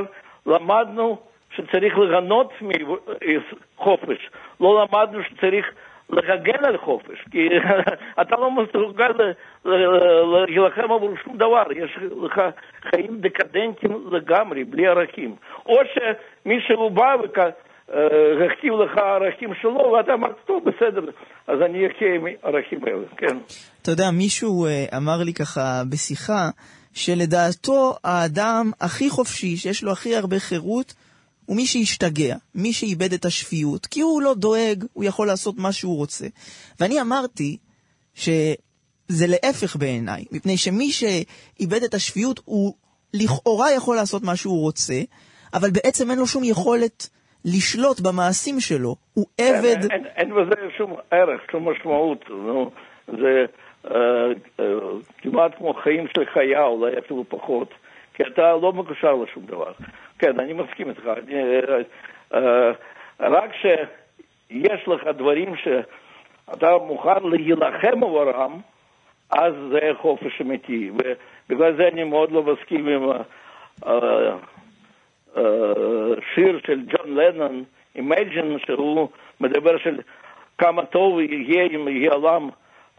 [0.47, 1.19] למדנו
[1.57, 5.67] שצריך לגנות מחופש, לא למדנו שצריך
[6.11, 7.49] להגן על חופש, כי
[8.23, 9.13] אתה לא מסוגל
[9.65, 11.91] להילחם עבור שום דבר, יש
[12.23, 12.41] לך
[12.91, 15.37] חיים דקדנטיים לגמרי, בלי ערכים.
[15.67, 17.17] או שמישהו בא
[18.39, 21.03] והכתיב לך ערכים שלו, ואתה אמרת, טוב, בסדר,
[21.47, 23.39] אז אני אחיה עם הערכים האלה, כן.
[23.83, 26.49] אתה יודע, מישהו אמר לי ככה בשיחה,
[26.93, 30.95] שלדעתו האדם הכי חופשי, שיש לו הכי הרבה חירות,
[31.47, 35.73] הוא מי שהשתגע, מי שאיבד את השפיות, כי הוא לא דואג, הוא יכול לעשות מה
[35.73, 36.27] שהוא רוצה.
[36.81, 37.57] ואני אמרתי
[38.15, 42.75] שזה להפך בעיניי, מפני שמי שאיבד את השפיות הוא
[43.15, 45.01] לכאורה יכול לעשות מה שהוא רוצה,
[45.55, 47.09] אבל בעצם אין לו שום יכולת
[47.45, 48.97] לשלוט במעשים שלו.
[49.15, 49.77] הוא עבד...
[49.83, 52.25] אין, אין, אין בזה שום ערך, שום משמעות.
[52.31, 52.71] נו,
[53.09, 53.45] זה
[55.19, 57.75] כמעט כמו חיים של חיה, אולי אפילו פחות,
[58.15, 59.73] כי אתה לא מקושר לשום דבר.
[60.19, 61.11] כן, אני מסכים איתך.
[62.35, 62.71] אה,
[63.21, 68.61] רק שיש לך דברים שאתה מוכן להילחם עבורם,
[69.31, 70.91] אז זה חופש אמיתי.
[70.91, 73.11] ובגלל זה אני מאוד לא מסכים עם
[75.37, 77.65] השיר של ג'ון לנון,
[77.99, 79.09] Imagine, שהוא
[79.41, 80.01] מדבר של
[80.59, 82.49] כמה טוב יהיה אם יהיה עולם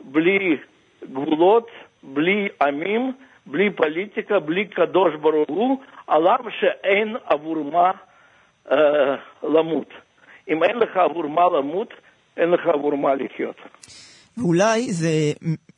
[0.01, 0.57] בלי
[1.11, 1.67] גבולות,
[2.03, 3.13] בלי עמים,
[3.45, 7.91] בלי פוליטיקה, בלי קדוש ברוך הוא, עולם שאין עבור מה
[8.71, 9.89] אה, למות.
[10.49, 11.93] אם אין לך עבור מה למות,
[12.37, 13.55] אין לך עבור מה לחיות.
[14.37, 15.11] ואולי זה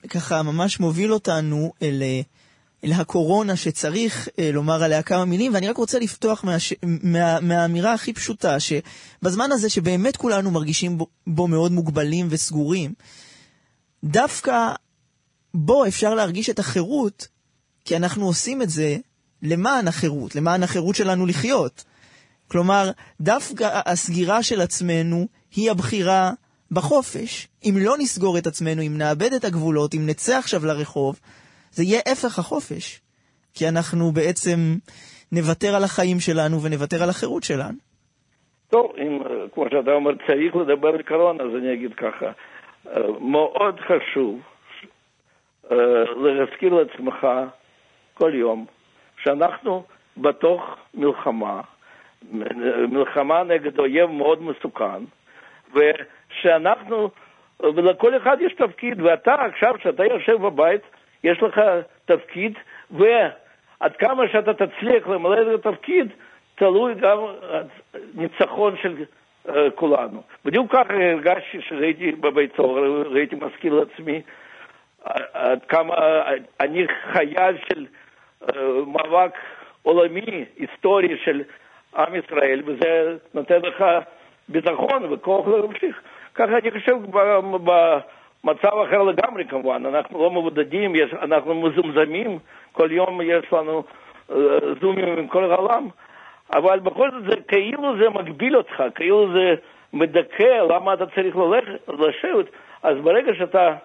[0.09, 2.01] ככה ממש מוביל אותנו אל,
[2.83, 6.73] אל הקורונה שצריך אה, לומר עליה כמה מילים, ואני רק רוצה לפתוח מהש...
[7.03, 7.39] מה...
[7.41, 12.93] מהאמירה הכי פשוטה, שבזמן הזה שבאמת כולנו מרגישים בו, בו מאוד מוגבלים וסגורים,
[14.03, 14.71] דווקא
[15.55, 17.27] בו אפשר להרגיש את החירות,
[17.85, 18.95] כי אנחנו עושים את זה
[19.43, 21.83] למען החירות, למען החירות שלנו לחיות.
[22.47, 22.83] כלומר,
[23.21, 26.31] דווקא הסגירה של עצמנו היא הבחירה
[26.71, 27.47] בחופש.
[27.63, 31.19] אם לא נסגור את עצמנו, אם נאבד את הגבולות, אם נצא עכשיו לרחוב,
[31.71, 33.01] זה יהיה הפך החופש.
[33.53, 34.57] כי אנחנו בעצם
[35.31, 37.77] נוותר על החיים שלנו ונוותר על החירות שלנו.
[38.69, 39.19] טוב, אם,
[39.53, 42.31] כמו שאתה אומר, צריך לדבר על קורונה, אז אני אגיד ככה.
[43.19, 44.54] מאוד חשוב אה,
[46.17, 47.27] להזכיר לעצמך
[48.13, 48.65] כל יום
[49.23, 49.83] שאנחנו
[50.17, 51.61] בתוך מלחמה,
[52.91, 55.03] מלחמה נגד אויב מאוד מסוכן,
[55.73, 57.09] ושאנחנו,
[57.59, 60.81] ולכל אחד יש תפקיד, ואתה עכשיו, כשאתה יושב בבית,
[61.23, 61.61] יש לך
[62.05, 62.53] תפקיד,
[62.91, 66.07] ועד כמה שאתה תצליח למלא את התפקיד,
[66.55, 67.17] תלוי גם
[68.13, 68.95] ניצחון של
[69.47, 70.21] uh, כולנו.
[70.45, 74.21] בדיוק ככה הרגשתי שהייתי בבית סוהר, הייתי מזכיר לעצמי
[75.33, 75.95] עד כמה
[76.59, 77.85] אני חייל של
[78.43, 78.55] uh,
[78.87, 79.37] מאבק
[79.83, 81.41] עולמי, היסטורי של
[81.97, 83.85] עם ישראל, וזה נותן לך
[84.49, 86.01] ביטחון וכוח להמשיך.
[86.35, 92.39] ככה אני חושב במצב אחר לגמרי כמובן, אנחנו לא מבודדים, יש, אנחנו מזומזמים,
[92.71, 93.83] כל יום יש לנו
[94.29, 94.33] uh,
[94.81, 95.87] זומים עם כל העולם,
[96.53, 99.55] אבל בכל זאת זה כאילו זה מגביל אותך, כאילו זה
[99.93, 102.45] מדכא למה אתה צריך ללכת, לשבת,
[102.83, 103.75] אז ברגע שאתה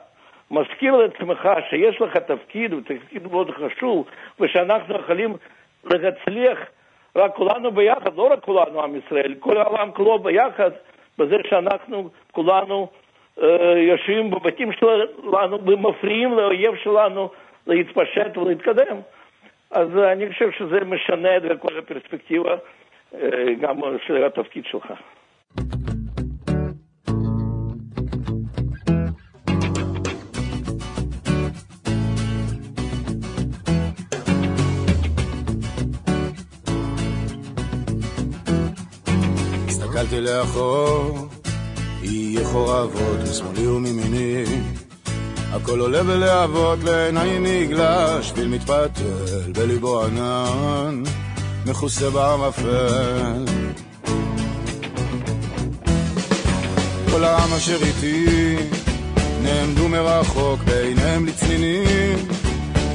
[0.51, 4.07] מזכיר לעצמך שיש לך תפקיד, ותפקיד מאוד חשוב,
[4.41, 5.37] ושאנחנו יכולים
[5.85, 6.59] להצליח
[7.17, 10.71] רק כולנו ביחד, לא רק כולנו עם ישראל, כל העולם כולו ביחד,
[11.19, 12.89] בזה שאנחנו כולנו
[13.43, 17.31] אה, יושבים בבתים שלנו ומפריעים לאויב שלנו
[17.67, 18.97] להתפשט ולהתקדם.
[19.71, 22.55] אז אני חושב שזה משנה את כל הפרספקטיבה
[23.15, 24.93] אה, גם של התפקיד שלך.
[40.01, 41.19] הסתכלתי לאחור,
[42.03, 44.45] יהיה חורבות משמאלי ומימיני.
[45.53, 51.03] הכל עולה בלהבות, לעיניי נגלה, שביל מתפתל, בליבו ענן,
[51.67, 53.45] מכוסה בעם אפל.
[57.11, 58.57] כל העם אשר איתי,
[59.43, 62.29] נעמדו מרחוק, בעיניהם לצנינים.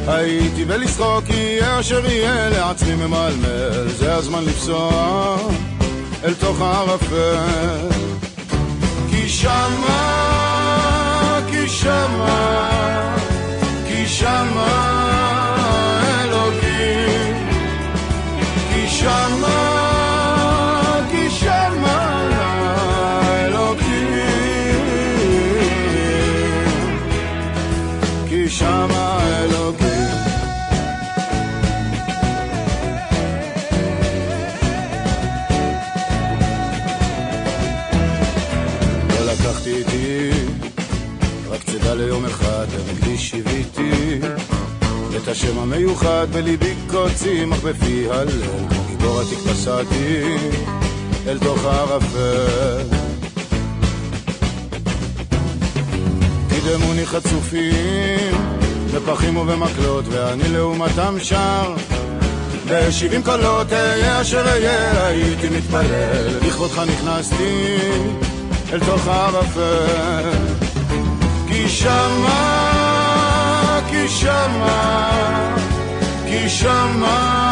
[0.07, 5.37] הייתי ולשחוק, יהיה אשר יהיה, לעצמי ממלמל, זה הזמן לפסוע.
[6.25, 7.89] אל תוך הערפל.
[9.09, 10.01] כי שמה,
[11.51, 12.69] כי שמה,
[13.87, 14.95] כי שמה
[16.21, 17.47] אלוקים.
[18.73, 19.44] כי שמה,
[39.75, 40.29] איתי
[41.49, 44.19] רק צידה ליום אחד למקדיש שיוויתי
[45.17, 50.37] את השם המיוחד בליבי קוצים אך בפי כמו גיבור עתיק פסעתי
[51.27, 52.87] אל תוך הערפל.
[56.49, 58.55] קידמוני חצופים
[58.95, 61.75] בפחים ובמקלות ואני לעומתם שר.
[62.67, 66.39] בשבעים קולות אהיה אשר אהיה הייתי מתפלל.
[66.47, 67.77] לכבודך נכנסתי
[68.73, 70.31] אל תוך הערפל.
[71.47, 72.29] כי שמה,
[73.89, 75.09] כי שמה,
[76.25, 77.44] כי שמה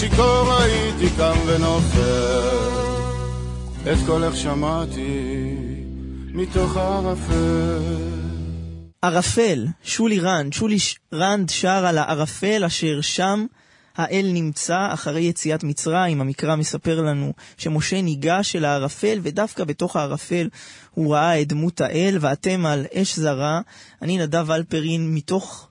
[0.00, 2.66] שיכור הייתי קם ונופל.
[3.92, 5.56] את קולך שמעתי
[6.32, 7.78] מתוך הערפל.
[9.02, 10.76] ערפל, שולי רנד, שולי
[11.12, 13.46] רנד שר על הערפל אשר שם
[13.96, 16.20] האל נמצא אחרי יציאת מצרים.
[16.20, 20.48] המקרא מספר לנו שמשה ניגש אל הערפל, ודווקא בתוך הערפל
[20.90, 23.60] הוא ראה את דמות האל, ואתם על אש זרה.
[24.02, 25.68] אני נדב אלפרין, מתוך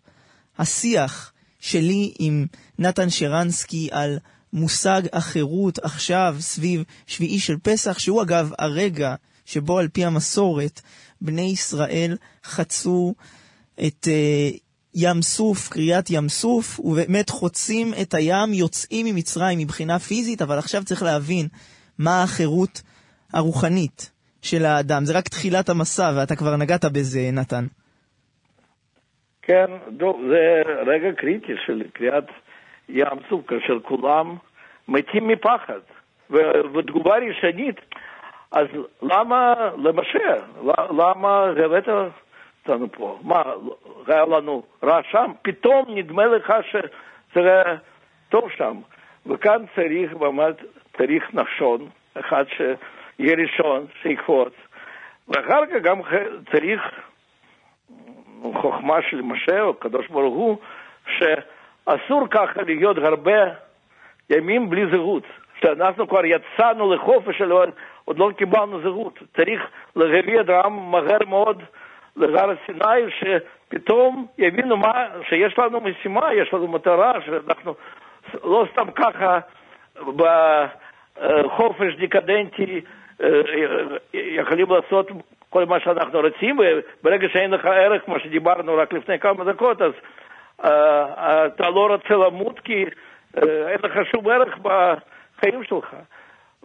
[0.57, 1.31] השיח
[1.65, 2.45] שלי עם
[2.79, 4.19] נתן שרנסקי על
[4.53, 10.81] מושג החירות עכשיו סביב שביעי של פסח, שהוא אגב הרגע שבו על פי המסורת
[11.21, 13.13] בני ישראל חצו
[13.87, 14.57] את uh,
[14.93, 20.83] ים סוף, קריאת ים סוף, ובאמת חוצים את הים, יוצאים ממצרים מבחינה פיזית, אבל עכשיו
[20.83, 21.47] צריך להבין
[21.97, 22.81] מה החירות
[23.33, 24.09] הרוחנית
[24.41, 25.05] של האדם.
[25.05, 27.67] זה רק תחילת המסע, ואתה כבר נגעת בזה, נתן.
[29.45, 29.65] כן,
[30.29, 32.23] זה רגע קריטי של קריאת
[32.89, 34.35] ים סוף, כאשר כולם
[34.87, 35.79] מתים מפחד.
[36.29, 37.81] ותגובה ראשונית,
[38.51, 38.67] אז
[39.01, 40.35] למה למשה?
[40.89, 41.87] למה הבאת
[42.67, 43.19] אותנו פה?
[43.23, 43.41] מה,
[44.07, 45.31] היה לנו רע שם?
[45.41, 46.53] פתאום נדמה לך
[47.33, 47.61] שזה
[48.29, 48.77] טוב שם.
[49.25, 50.55] וכאן צריך באמת,
[50.97, 54.53] צריך נחשון, אחד שיהיה ראשון, שיקפוץ.
[55.27, 56.01] ואחר כך גם
[56.51, 56.81] צריך
[58.53, 60.57] חוכמה של משה או קדוש ברוך הוא,
[61.17, 63.43] שאסור ככה להיות הרבה
[64.29, 65.23] ימים בלי זהות.
[65.61, 67.41] שאנחנו כבר יצאנו לחופש,
[68.05, 69.19] עוד לא קיבלנו זהות.
[69.35, 69.61] צריך
[69.95, 71.63] להביא את העם מהר מאוד
[72.15, 77.75] להר סיני, שפתאום יבינו מה, שיש לנו משימה, יש לנו מטרה, שאנחנו
[78.43, 79.39] לא סתם ככה
[80.15, 82.81] בחופש דיקדנטי
[84.13, 85.11] יכולים לעשות
[85.55, 89.91] כל מה שאנחנו רוצים, וברגע שאין לך ערך, כמו שדיברנו רק לפני כמה דקות, אז
[90.61, 90.67] uh,
[91.45, 95.95] אתה לא רוצה למות כי uh, אין לך שום ערך בחיים שלך.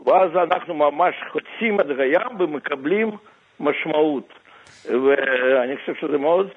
[0.07, 3.11] ואז אנחנו ממש חוצים את הים ומקבלים
[3.61, 4.33] משמעות.
[4.85, 6.49] ואני חושב שזה מאוד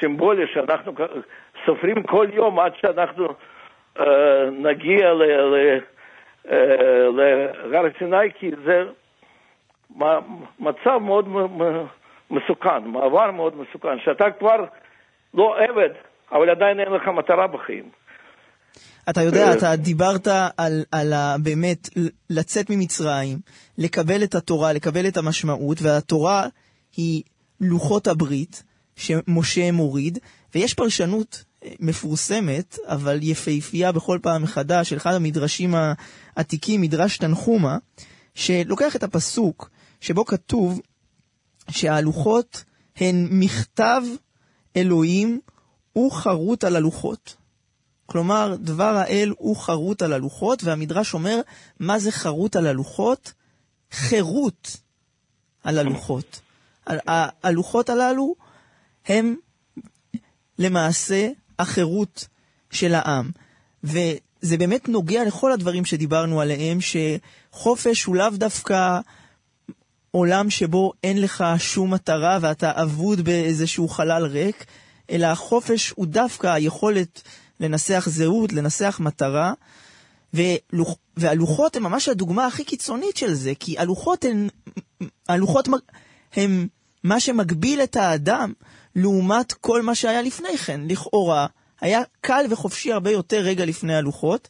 [0.00, 0.92] סימבולי שאנחנו
[1.66, 3.28] סופרים כל יום עד שאנחנו
[3.98, 4.02] uh,
[4.50, 5.12] נגיע
[7.70, 8.84] להר סיני, כי זה
[10.58, 11.24] מצב מאוד
[12.30, 14.64] מסוכן, מעבר מאוד מסוכן, שאתה כבר
[15.34, 15.94] לא עבד,
[16.32, 17.90] אבל עדיין אין לך מטרה בחיים.
[19.10, 21.88] אתה יודע, אתה דיברת על, על ה, באמת
[22.30, 23.38] לצאת ממצרים,
[23.78, 26.46] לקבל את התורה, לקבל את המשמעות, והתורה
[26.96, 27.22] היא
[27.60, 28.62] לוחות הברית
[28.96, 30.18] שמשה מוריד,
[30.54, 35.74] ויש פרשנות אה, מפורסמת, אבל יפהפייה בכל פעם מחדש, של אחד המדרשים
[36.36, 37.76] העתיקים, מדרש תנחומה,
[38.34, 39.70] שלוקח את הפסוק
[40.00, 40.80] שבו כתוב
[41.70, 42.64] שהלוחות
[42.96, 44.02] הן מכתב
[44.76, 45.40] אלוהים
[45.98, 47.36] וחרוט על הלוחות.
[48.06, 51.40] כלומר, דבר האל הוא חרוט על הלוחות, והמדרש אומר,
[51.80, 53.32] מה זה חרוט על הלוחות?
[53.92, 54.76] חירות
[55.64, 56.40] על הלוחות.
[57.42, 58.34] הלוחות הללו
[59.06, 59.36] הם
[60.58, 62.28] למעשה החירות
[62.70, 63.30] של העם.
[63.84, 69.00] וזה באמת נוגע לכל הדברים שדיברנו עליהם, שחופש הוא לאו דווקא
[70.10, 74.64] עולם שבו אין לך שום מטרה ואתה אבוד באיזשהו חלל ריק,
[75.10, 77.22] אלא החופש הוא דווקא היכולת
[77.60, 79.52] לנסח זהות, לנסח מטרה,
[80.34, 84.48] ולוח, והלוחות הן ממש הדוגמה הכי קיצונית של זה, כי הלוחות הן,
[85.28, 85.68] הלוחות
[86.32, 86.68] הם
[87.04, 88.52] מה שמגביל את האדם
[88.96, 90.80] לעומת כל מה שהיה לפני כן.
[90.88, 91.46] לכאורה,
[91.80, 94.48] היה קל וחופשי הרבה יותר רגע לפני הלוחות,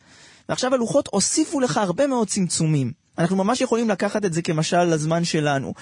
[0.49, 3.00] ועכשיו הלוחות הוסיפו לך הרבה מאוד צמצומים.
[3.21, 5.73] אנחנו ממש יכולים לקחת את זה כמשל לזמן שלנו.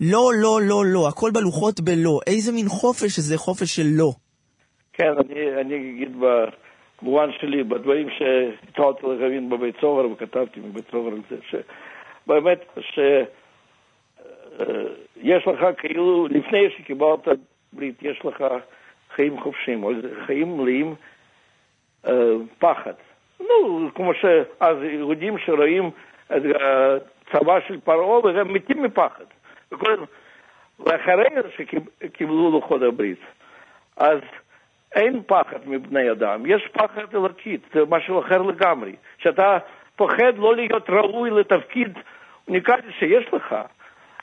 [0.00, 2.20] לא, לא, לא, לא, הכל בלוחות בלא.
[2.26, 4.10] איזה מין חופש זה חופש של לא.
[4.92, 6.16] כן, אני, אני אגיד
[7.02, 13.26] במובן שלי, בדברים שהתחלתי להבין בבית סוהר וכתבתי בבית סוהר על זה, שבאמת, שיש
[15.46, 17.28] לך כאילו, לפני שקיבלת
[17.72, 18.44] ברית, יש לך
[19.14, 19.90] חיים חופשיים, או
[20.26, 20.94] חיים מלאים
[22.06, 22.10] uh,
[22.58, 22.92] פחד.
[23.40, 25.90] נו, כמו שאז יהודים שרואים
[26.30, 29.24] הצבא של פרעה והם מתים מפחד.
[30.80, 31.24] ואחרי
[31.56, 33.20] שקיבלו לוחות הברית,
[33.96, 34.18] אז
[34.94, 38.92] אין פחד מבני אדם, יש פחד אלוקית, זה משהו אחר לגמרי.
[39.18, 39.58] שאתה
[39.96, 41.98] פוחד לא להיות ראוי לתפקיד
[42.48, 43.56] אוניקלי שיש לך.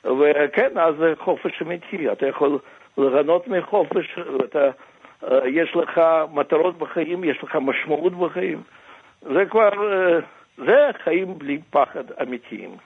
[0.04, 2.58] וכן, אז זה חופש אמיתי, אתה יכול
[2.98, 4.70] ליהנות מחופש, ואתה,
[5.44, 6.00] יש לך
[6.32, 8.62] מטרות בחיים, יש לך משמעות בחיים.
[9.22, 9.70] זה כבר,
[10.56, 10.72] זה
[11.04, 12.76] חיים בלי פחד אמיתיים.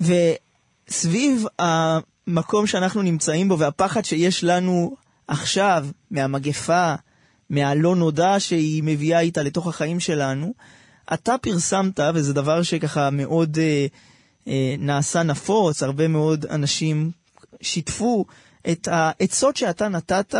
[0.00, 4.96] וסביב המקום שאנחנו נמצאים בו והפחד שיש לנו
[5.28, 6.94] עכשיו מהמגפה,
[7.50, 10.54] מהלא נודע שהיא מביאה איתה לתוך החיים שלנו,
[11.14, 13.86] אתה פרסמת, וזה דבר שככה מאוד אה,
[14.48, 17.10] אה, נעשה נפוץ, הרבה מאוד אנשים
[17.60, 18.24] שיתפו
[18.70, 20.34] את העצות שאתה נתת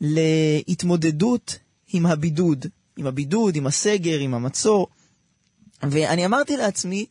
[0.00, 1.58] להתמודדות
[1.92, 4.86] עם הבידוד, עם הבידוד, עם הסגר, עם המצור.
[5.82, 7.06] ואני אמרתי לעצמי,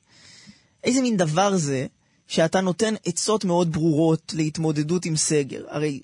[0.84, 1.88] איזה מין דבר זה
[2.28, 5.64] שאתה נותן עצות מאוד ברורות להתמודדות עם סגר.
[5.70, 6.00] הרי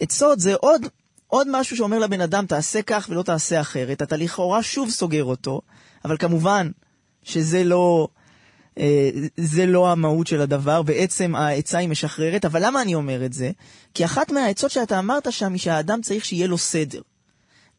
[0.00, 0.82] עצות זה עוד,
[1.26, 4.02] עוד משהו שאומר לבן אדם, תעשה כך ולא תעשה אחרת.
[4.02, 5.60] אתה לכאורה שוב סוגר אותו,
[6.04, 6.70] אבל כמובן
[7.22, 8.08] שזה לא,
[8.78, 13.32] אה, זה לא המהות של הדבר, בעצם העצה היא משחררת, אבל למה אני אומר את
[13.32, 13.50] זה?
[13.94, 17.00] כי אחת מהעצות שאתה אמרת שם היא שהאדם צריך שיהיה לו סדר.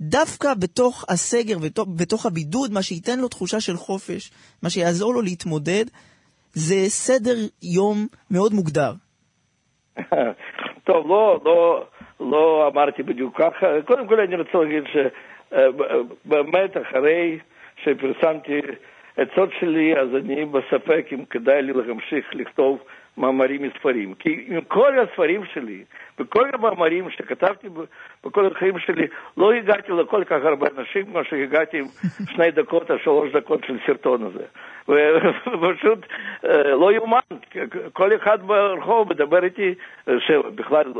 [0.01, 4.31] דווקא בתוך הסגר, בתוך, בתוך הבידוד, מה שייתן לו תחושה של חופש,
[4.63, 5.85] מה שיעזור לו להתמודד,
[6.53, 7.35] זה סדר
[7.75, 7.97] יום
[8.31, 8.91] מאוד מוגדר.
[10.87, 11.85] טוב, לא, לא,
[12.19, 13.67] לא אמרתי בדיוק ככה.
[13.85, 17.39] קודם כל אני רוצה להגיד שבאמת אחרי
[17.83, 18.61] שפרסמתי
[19.17, 22.79] עצות שלי, אז אני בספק אם כדאי לי להמשיך לכתוב
[23.17, 24.13] מאמרים מספרים.
[24.13, 25.83] כי עם כל הספרים שלי,
[26.19, 27.67] וכל המאמרים שכתבתי
[28.25, 29.07] בכל החיים שלי,
[29.37, 31.85] לא הגעתי לכל כך הרבה אנשים כמו שהגעתי עם
[32.33, 34.45] שני דקות או שלוש דקות של סרטון הזה.
[35.61, 36.05] ופשוט
[36.65, 37.19] לא יאומן,
[37.93, 39.75] כל אחד ברחוב מדבר איתי,
[40.19, 40.93] שבכלל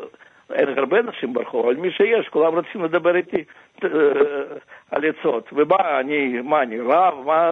[0.53, 3.43] אין הרבה אנשים ברחוב, אבל מי שיש, כולם רוצים לדבר איתי
[4.91, 5.49] על עצות.
[5.53, 7.13] ומה, אני, מה, אני רב?
[7.25, 7.49] מה,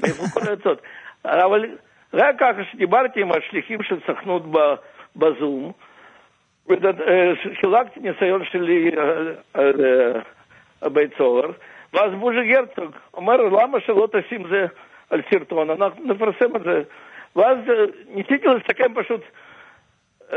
[0.00, 0.82] מאיפה כל העצות?
[1.24, 1.66] אבל
[2.14, 4.42] רק ככה שדיברתי עם השליחים של סוכנות
[5.16, 5.72] בזום,
[7.60, 8.90] חילקתי ניסיון שלי
[9.54, 11.50] על בית סוהר,
[11.92, 14.66] ואז בוז'י גרצוג אומר, למה שלא תשים זה
[15.10, 16.82] על סרטון, אנחנו נפרסם את זה.
[17.36, 17.58] ואז
[18.08, 19.20] ניסיתי לסכם פשוט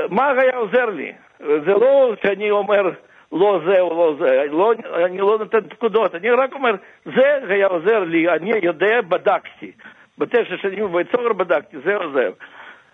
[0.10, 1.14] מה היה עוזר לי.
[1.40, 2.92] זה לא שאני אומר
[3.32, 4.74] לא זה או לא זה, לא,
[5.06, 6.76] אני לא נותן פקודות, אני רק אומר,
[7.06, 9.72] זה היה עוזר לי, אני יודע, בדקתי.
[10.18, 12.32] בתשע שנים בבית סוהר בדקתי, זה עוזר.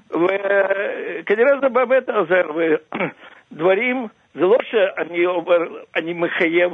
[0.09, 2.51] וכנראה זה באמת עוזר,
[3.51, 5.57] ודברים, זה לא שאני אומר,
[5.95, 6.71] אני מחייב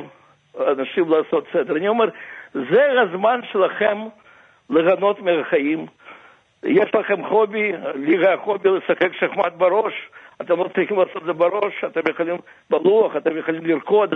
[0.68, 2.10] אנשים לעשות סדר, אני אומר,
[2.54, 3.98] זה הזמן שלכם
[4.70, 5.86] ליהנות מהחיים.
[6.64, 9.94] יש לכם חובי, לי היה חובי לשחק שחמט בראש,
[10.42, 12.38] אתם לא צריכים לעשות את זה בראש, אתם יכולים
[12.70, 14.14] בלוח, אתם יכולים לרקוד,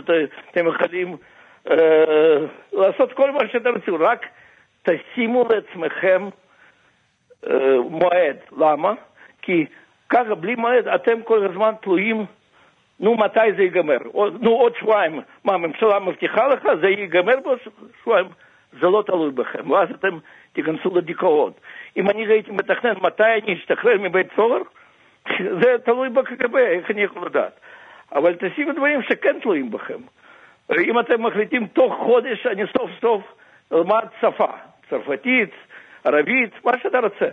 [0.51, 1.17] אתם יכולים
[1.71, 2.37] אה,
[2.73, 4.25] לעשות כל מה שאתם רוצים, רק
[4.83, 6.29] תשימו לעצמכם
[7.49, 8.37] אה, מועד.
[8.57, 8.93] למה?
[9.41, 9.65] כי
[10.09, 12.25] ככה, בלי מועד, אתם כל הזמן תלויים,
[12.99, 13.97] נו, מתי זה ייגמר?
[14.39, 15.21] נו, עוד שבועיים.
[15.43, 17.59] מה, הממשלה מבטיחה לך, זה ייגמר בעוד
[18.01, 18.27] שבועיים?
[18.79, 20.17] זה לא תלוי בכם, ואז אתם
[20.53, 21.51] תיכנסו לדיכאון.
[21.97, 24.61] אם אני הייתי מתכנן מתי אני אשתחרר מבית סוהר,
[25.61, 27.59] זה תלוי בקג"ב, איך אני יכול לדעת.
[28.15, 29.99] אבל תשימו דברים שכן תלויים בכם.
[30.79, 33.23] אם אתם מחליטים תוך חודש, אני סוף סוף
[33.73, 34.47] אלמד שפה,
[34.89, 35.49] צרפתית,
[36.03, 37.29] ערבית, מה שאתה רוצה.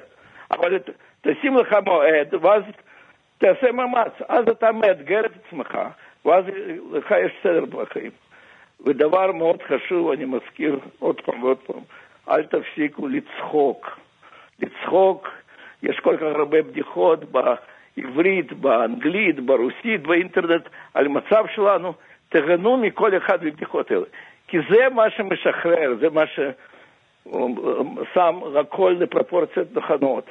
[0.51, 0.79] אבל
[1.21, 2.63] תשים לך מועד, ואז
[3.39, 4.13] תעשה מאמץ.
[4.29, 5.79] אז אתה מאתגר את עצמך,
[6.25, 6.45] ואז
[6.93, 8.11] לך יש סדר בחיים.
[8.87, 11.83] ודבר מאוד חשוב, אני מזכיר עוד פעם ועוד פעם,
[12.29, 13.99] אל תפסיקו לצחוק.
[14.61, 15.29] לצחוק,
[15.83, 21.95] יש כל כך הרבה בדיחות בעברית, באנגלית, ברוסית, באינטרנט, על מצב שלנו,
[22.29, 24.05] תהנו מכל אחד מהבדיחות האלה.
[24.49, 26.27] כי זה מה שמשחרר, זה מה
[27.27, 30.25] ששם הכל לפרופורציות נכונות.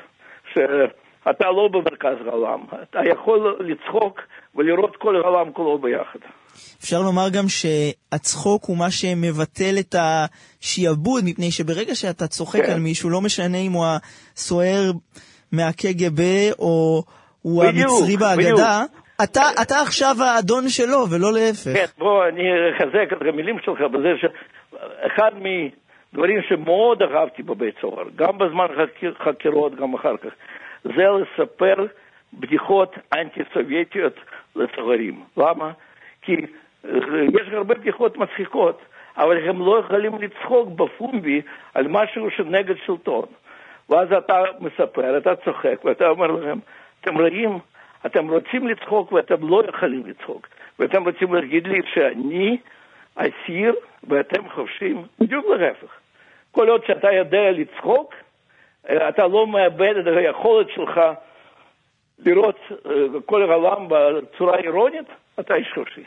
[0.54, 4.22] שאתה לא במרכז העולם, אתה יכול לצחוק
[4.56, 6.20] ולראות כל העולם כולו ביחד.
[6.82, 12.72] אפשר לומר גם שהצחוק הוא מה שמבטל את השיעבוד, מפני שברגע שאתה צוחק כן.
[12.72, 13.86] על מישהו, לא משנה אם הוא
[14.36, 14.92] הסוער
[15.52, 16.22] מהקג"ב
[16.60, 17.04] או
[17.42, 18.84] הוא בדיוק, המצרי בהגדה,
[19.24, 21.74] אתה, אתה עכשיו האדון שלו ולא להפך.
[21.74, 22.44] כן, בוא, אני
[22.76, 25.32] אחזק את המילים שלך בזה שאחד
[26.14, 30.32] מדברים שמאוד אהבתי בבית סוהר, גם בזמן חקיר, חקירות, גם אחר כך,
[30.84, 31.76] זה לספר
[32.34, 34.14] בדיחות אנטי-סובייטיות
[34.56, 35.24] לסוהרים.
[35.38, 35.72] למה?
[36.22, 36.36] כי
[36.86, 36.92] אה,
[37.34, 38.82] יש הרבה בדיחות מצחיקות,
[39.18, 41.42] אבל הם לא יכולים לצחוק בפומבי
[41.74, 43.26] על משהו שנגד שלטון.
[43.90, 46.60] ואז אתה מספר, אתה צוחק, ואתה אומר להם,
[47.02, 47.60] אתם רואים,
[48.06, 50.48] אתם רוצים לצחוק ואתם לא יכולים לצחוק.
[50.80, 52.58] ואתם רוצים להגיד לי שאני
[53.16, 55.99] אסיר ואתם חופשים, בדיוק להפך.
[56.52, 58.14] כל עוד שאתה יודע לצחוק,
[58.90, 61.02] אה, אתה לא מאבד את היכולת שלך
[62.20, 62.92] לראות אה,
[63.26, 65.08] כל העולם בצורה אירונית,
[65.40, 66.04] אתה איש חופשי.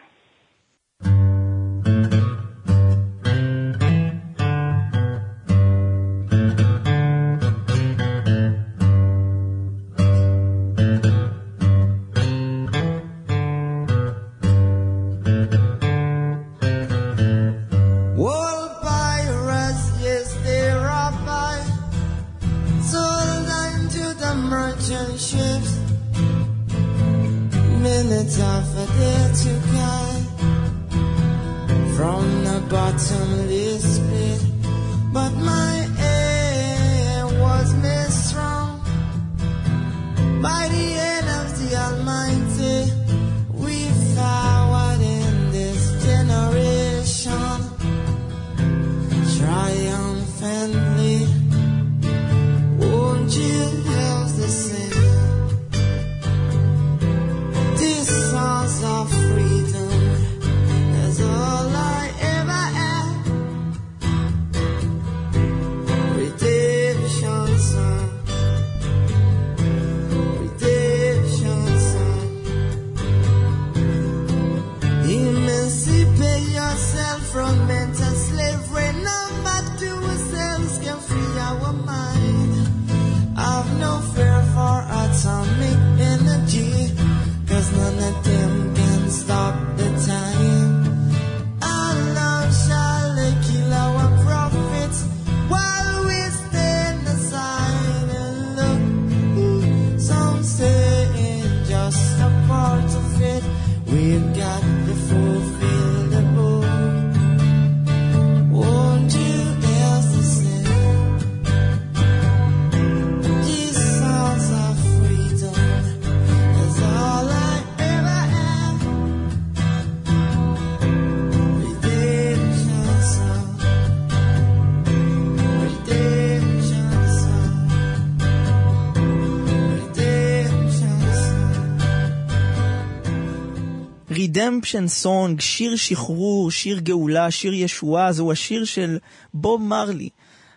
[134.43, 138.99] רידמפשן סונג, שיר שחרור, שיר גאולה, שיר ישועה, זהו השיר של
[139.35, 140.09] בוב מרלי,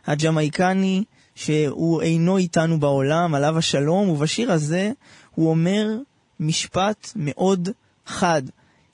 [0.08, 1.04] הג'מייקני,
[1.36, 4.92] שהוא אינו איתנו בעולם, עליו השלום, ובשיר הזה
[5.36, 5.88] הוא אומר
[6.40, 7.70] משפט מאוד
[8.06, 8.42] חד.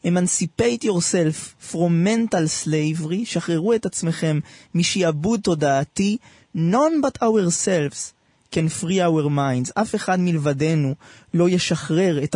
[0.05, 4.39] Emancipate yourself from mental slavery, שחררו את עצמכם
[4.75, 6.17] משעבוד תודעתי,
[6.57, 8.13] none but ourselves
[8.53, 9.71] can free our minds.
[9.75, 10.95] אף אחד מלבדנו
[11.33, 12.35] לא ישחרר את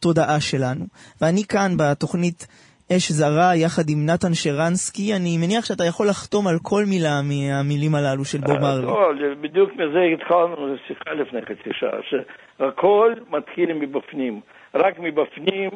[0.00, 0.84] התודעה שלנו.
[1.20, 2.46] ואני כאן בתוכנית
[2.92, 7.94] אש זרה, יחד עם נתן שרנסקי, אני מניח שאתה יכול לחתום על כל מילה מהמילים
[7.94, 8.86] הללו של בוב מרלי.
[8.86, 14.40] לא, בדיוק מזה התחלנו שיחה לפני חצי שעה, שהכל מתחיל מבפנים.
[14.74, 15.70] רק מבפנים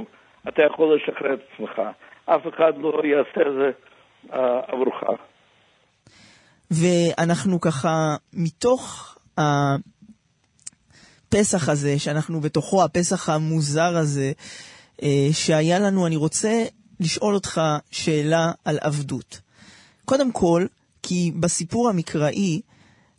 [0.48, 1.82] אתה יכול לשחרר את עצמך.
[2.26, 3.70] אף אחד לא יעשה את זה
[4.32, 5.02] אה, עבורך.
[6.70, 9.14] ואנחנו ככה, מתוך
[11.34, 14.32] הפסח הזה, שאנחנו בתוכו, הפסח המוזר הזה,
[15.02, 16.64] אה, שהיה לנו, אני רוצה
[17.00, 17.60] לשאול אותך
[17.90, 19.40] שאלה על עבדות.
[20.04, 20.66] קודם כל,
[21.02, 22.60] כי בסיפור המקראי,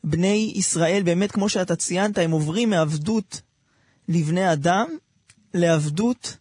[0.03, 3.41] בני ישראל, באמת, כמו שאתה ציינת, הם עוברים מעבדות
[4.09, 4.87] לבני אדם
[5.53, 6.37] לעבדות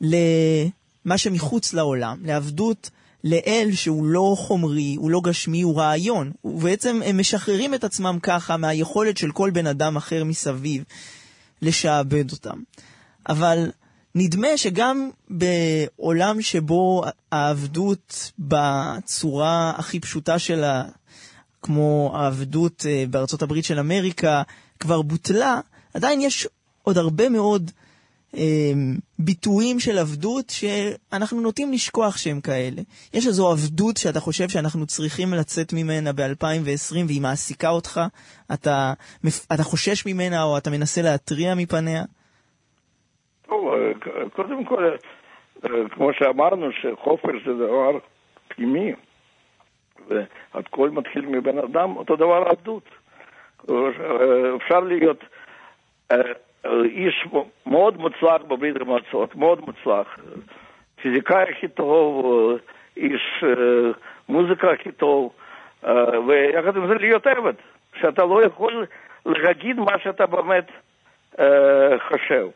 [0.00, 2.90] למה שמחוץ לעולם, לעבדות
[3.24, 6.32] לאל שהוא לא חומרי, הוא לא גשמי, הוא רעיון.
[6.44, 10.84] ובעצם הם משחררים את עצמם ככה מהיכולת של כל בן אדם אחר מסביב
[11.62, 12.58] לשעבד אותם.
[13.28, 13.70] אבל
[14.14, 20.84] נדמה שגם בעולם שבו העבדות בצורה הכי פשוטה שלה,
[21.62, 24.42] כמו העבדות אה, בארצות הברית של אמריקה,
[24.80, 25.60] כבר בוטלה,
[25.94, 26.48] עדיין יש
[26.82, 27.70] עוד הרבה מאוד
[29.18, 32.82] ביטויים של עבדות שאנחנו נוטים לשכוח שהם כאלה.
[33.14, 38.00] יש איזו עבדות שאתה חושב שאנחנו צריכים לצאת ממנה ב-2020 והיא מעסיקה אותך?
[38.54, 38.92] אתה,
[39.54, 42.02] אתה חושש ממנה או אתה מנסה להתריע מפניה?
[43.46, 43.92] טוב, אה,
[44.36, 44.84] קודם כל,
[45.64, 47.98] אה, כמו שאמרנו, שחופש זה דבר
[48.48, 48.92] פנימי,
[50.08, 52.84] והכל מתחיל מבן אדם, אותו דבר עבדות.
[53.70, 55.24] אה, אפשר להיות
[56.84, 57.26] איש
[57.66, 60.18] מאוד מוצלח בברית המועצות, מאוד מוצלח.
[61.02, 62.26] פיזיקאי הכי טוב,
[62.96, 63.44] איש
[64.28, 65.32] מוזיקה הכי טוב,
[66.28, 67.54] ויחד עם זה להיות עבד,
[68.00, 68.86] שאתה לא יכול
[69.26, 70.70] להגיד מה שאתה באמת
[72.08, 72.46] חושב.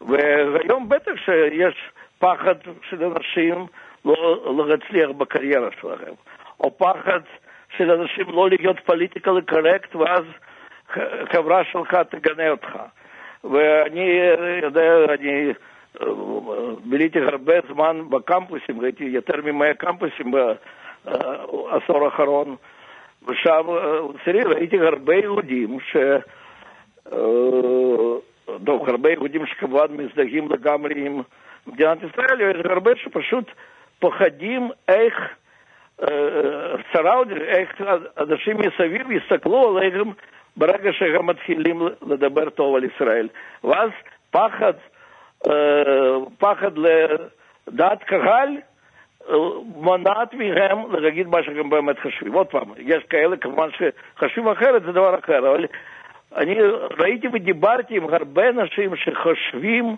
[0.00, 2.54] והיום בטח שיש פחד
[2.90, 3.66] של אנשים
[4.04, 6.14] לא להצליח בקריירה שלהם,
[6.60, 7.20] או פחד
[7.76, 10.24] של אנשים לא להיות פוליטיקלי קורקט, ואז
[11.32, 12.78] חברה שלך תגנה אותך.
[13.44, 14.20] ואני
[14.62, 15.52] יודע, אני
[16.84, 20.30] ביליתי הרבה זמן בקמפוסים, ראיתי יותר ממאה קמפוסים
[21.04, 22.56] בעשור האחרון,
[23.28, 23.66] ושם
[24.10, 25.96] אצלי ראיתי הרבה יהודים ש...
[28.66, 31.22] טוב, הרבה יהודים שכמובן מזדהים לגמרי עם
[31.66, 33.44] מדינת ישראל, יש הרבה שפשוט
[33.98, 35.14] פוחדים איך
[36.92, 37.80] שרה, איך
[38.18, 40.12] אנשים מסביב יסתכלו עליהם
[40.56, 43.28] ברגע שהם מתחילים לדבר טוב על ישראל.
[43.64, 43.90] ואז
[44.30, 44.72] פחד,
[45.50, 48.48] אה, פחד לדעת קהל
[49.30, 49.34] אה,
[49.74, 52.32] מונעת מהם להגיד מה שהם באמת חושבים.
[52.32, 55.66] עוד פעם, יש כאלה כמובן שחושבים אחרת, זה דבר אחר, אבל
[56.36, 56.56] אני
[56.98, 59.96] ראיתי ודיברתי עם הרבה אנשים שחושבים,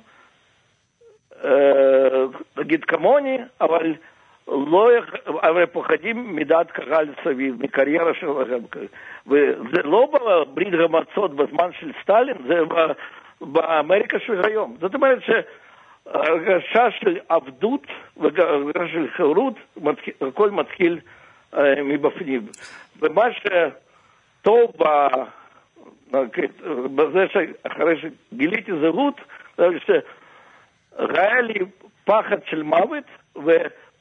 [1.45, 2.25] אה,
[2.57, 3.95] נגיד כמוני, אבל
[4.49, 4.91] לא,
[5.43, 8.61] אבל פוחדים מדעת קהל סביב, מקריירה שלהם.
[9.27, 12.61] וזה לא בברית המועצות בזמן של סטלין, זה
[13.41, 14.77] באמריקה של היום.
[14.81, 17.87] זאת אומרת שהרגשה של עבדות
[18.17, 19.55] והרגשה של חירות,
[20.21, 21.01] הכל מתחיל
[21.55, 22.47] אה, מבפנים.
[23.01, 24.85] ומה שטוב ב...
[26.95, 29.21] בזה שאחרי שגיליתי זהות,
[29.57, 31.55] זה שהיה לי
[32.05, 33.05] פחד של מוות.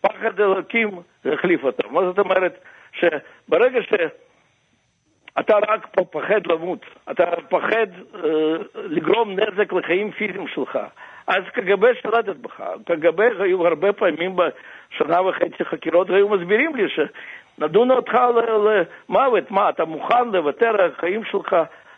[0.04, 0.90] פחד אלוקים
[1.26, 1.90] החליף אותו.
[1.90, 2.60] מה זאת אומרת?
[2.94, 10.80] שברגע שאתה רק פה פחד למות, אתה פחד אה, לגרום נזק לחיים פיזיים שלך,
[11.28, 12.64] אז קג"ב שלטת בך.
[12.86, 19.52] קג"ב היו הרבה פעמים בשנה וחצי חקירות, והיו מסבירים לי שנדון אותך למוות.
[19.52, 21.56] מה, אתה מוכן לוותר על החיים שלך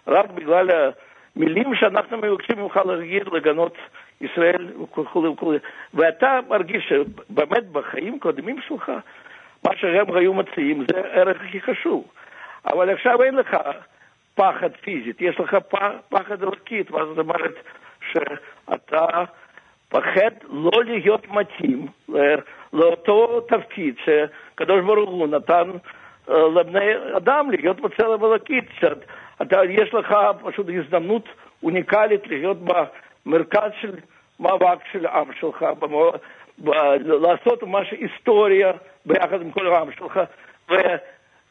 [0.07, 0.69] רק בגלל
[1.35, 3.77] המילים שאנחנו מבקשים ממך להגיד, לגנות
[4.21, 5.57] ישראל וכולי וכולי.
[5.93, 8.91] ואתה מרגיש שבאמת בחיים קודמים שלך,
[9.65, 12.07] מה שהם היו מציעים זה הערך הכי חשוב.
[12.65, 13.57] אבל עכשיו אין לך
[14.35, 15.57] פחד פיזית, יש לך
[16.09, 17.53] פחד אלוקית, מה זאת אומרת
[18.11, 19.23] שאתה
[19.89, 21.87] פחד לא להיות מתאים
[22.73, 25.71] לאותו תפקיד שקדוש ברוך הוא נתן
[26.29, 28.65] אה, לבני אדם להיות בצלם אלוקית.
[28.79, 31.29] שאתה, יש לך פשוט הזדמנות
[31.63, 32.57] אוניקלית להיות
[33.25, 33.95] במרכז של
[34.39, 35.65] מאבק של העם שלך,
[36.99, 38.71] לעשות משהו היסטוריה
[39.05, 40.19] ביחד עם כל העם שלך,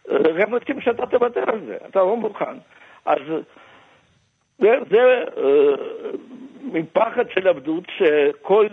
[0.09, 2.55] והם רוצים שאתה תוותר על זה, אתה לא מוכן.
[3.05, 3.19] אז
[4.59, 5.41] זה, זה uh,
[6.63, 8.67] מפחד של עבדות שכל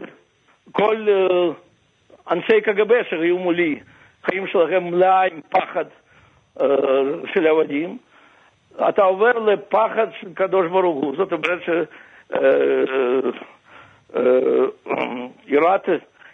[0.71, 3.79] כל, uh, אנשי קג"ב שהיו מולי,
[4.23, 5.85] חיים שלכם מלאה עם פחד
[6.59, 6.63] uh,
[7.33, 7.97] של עבדים,
[8.89, 11.69] אתה עובר לפחד של קדוש ברוך הוא, זאת אומרת ש...
[15.47, 15.89] יראת,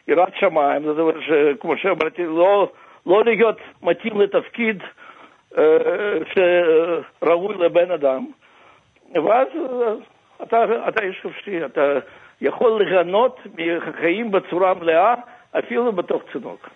[0.07, 2.71] יראת שמיים, זאת אומרת שכמו שאמרתי, לא,
[3.05, 4.83] לא להיות מתאים לתפקיד
[6.33, 8.25] שראוי לבן אדם,
[9.13, 9.47] ואז
[10.43, 11.99] אתה, אתה איש חופשי, אתה
[12.41, 15.13] יכול ליהנות מחיים בצורה מלאה,
[15.59, 16.69] אפילו בתוך צינוק.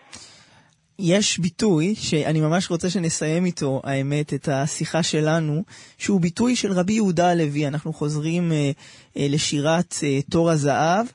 [1.00, 5.64] יש ביטוי שאני ממש רוצה שנסיים איתו, האמת, את השיחה שלנו,
[5.98, 7.68] שהוא ביטוי של רבי יהודה הלוי.
[7.68, 8.72] אנחנו חוזרים אה,
[9.18, 11.06] אה, לשירת אה, תור הזהב,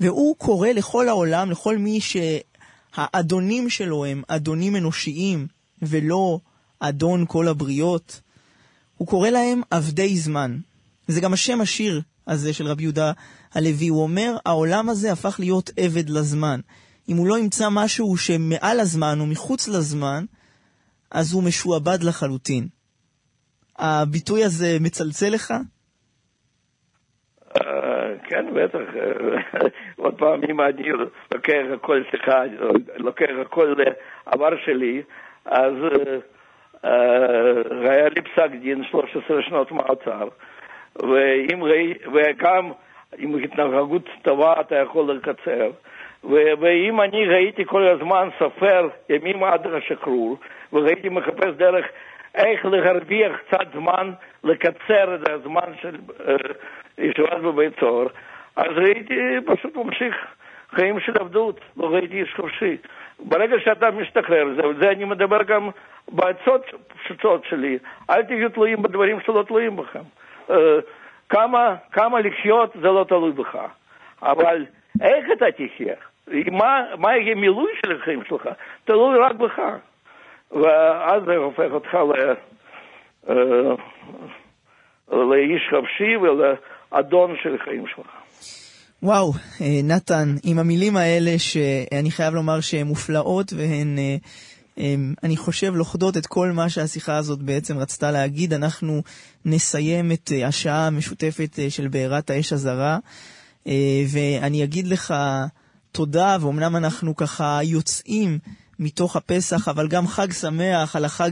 [0.00, 5.46] והוא קורא לכל העולם, לכל מי שהאדונים שלו הם אדונים אנושיים,
[5.82, 6.40] ולא
[6.80, 8.20] אדון כל הבריות,
[8.96, 10.58] הוא קורא להם עבדי זמן.
[11.08, 13.12] זה גם השם השיר הזה של רבי יהודה
[13.54, 13.88] הלוי.
[13.88, 16.60] הוא אומר, העולם הזה הפך להיות עבד לזמן.
[17.08, 20.24] אם הוא לא ימצא משהו שמעל הזמן או מחוץ לזמן,
[21.10, 22.64] אז הוא משועבד לחלוטין.
[23.78, 25.54] הביטוי הזה מצלצל לך?
[27.56, 28.78] אה, כן, בטח.
[29.96, 30.90] עוד פעם, אם אני
[31.34, 32.42] לוקח הכל, סליחה,
[32.96, 35.02] לוקח הכל לעבר שלי,
[35.44, 35.74] אז
[36.84, 40.28] אה, היה לי פסק דין 13 שנות מעצר,
[40.96, 41.62] ואם
[42.14, 42.72] וגם
[43.18, 45.70] עם התנהגות טובה אתה יכול לקצר.
[46.24, 50.38] ואם אני ראיתי כל הזמן סופר ימים עד השחרור,
[50.72, 51.86] וראיתי מחפש דרך
[52.34, 54.12] איך להרוויח קצת זמן,
[54.44, 56.22] לקצר את הזמן של uh,
[56.98, 58.06] ישיבת בבית סוהר,
[58.56, 59.14] אז הייתי
[59.46, 60.14] פשוט ממשיך
[60.70, 62.76] חיים של עבדות, לא ראיתי איש חופשי.
[63.18, 65.70] ברגע שאתה משתחרר, זה, זה אני מדבר גם
[66.08, 66.66] בעצות
[67.02, 67.78] פשוטות שלי,
[68.10, 70.02] אל תהיו תלויים בדברים שלא תלויים בכם.
[70.48, 70.52] Uh,
[71.28, 73.58] כמה, כמה לחיות זה לא תלוי בך,
[74.22, 74.64] אבל
[75.00, 75.94] איך אתה תחיה?
[76.98, 78.48] מה, יהיה מילוי של החיים שלך?
[78.84, 79.58] תלוי רק בך.
[80.50, 82.34] ואז זה הופך אותך ל...
[83.28, 83.74] אה,
[85.12, 88.06] לאיש חופשי ולאדון של החיים שלך.
[89.02, 94.16] וואו, אה, נתן, עם המילים האלה שאני חייב לומר שהן מופלאות והן, אה,
[95.22, 98.52] אני חושב, לוכדות את כל מה שהשיחה הזאת בעצם רצתה להגיד.
[98.52, 99.02] אנחנו
[99.44, 102.98] נסיים את השעה המשותפת של בעירת האש הזרה,
[104.12, 105.14] ואני אגיד לך
[105.92, 108.38] תודה, ואומנם אנחנו ככה יוצאים
[108.78, 111.30] מתוך הפסח, אבל גם חג שמח על החג,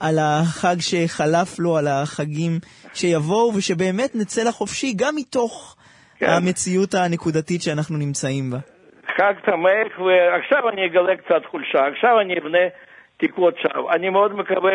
[0.00, 2.52] על החג שחלף לו, על החגים
[2.94, 5.76] שיבואו, ושבאמת נצא לחופשי גם מתוך
[6.18, 6.26] כן.
[6.26, 8.58] המציאות הנקודתית שאנחנו נמצאים בה.
[9.16, 12.64] חג שמח, ועכשיו אני אגלה קצת חולשה, עכשיו אני אבנה
[13.16, 13.92] תקוות שווא.
[13.92, 14.72] אני מאוד מקווה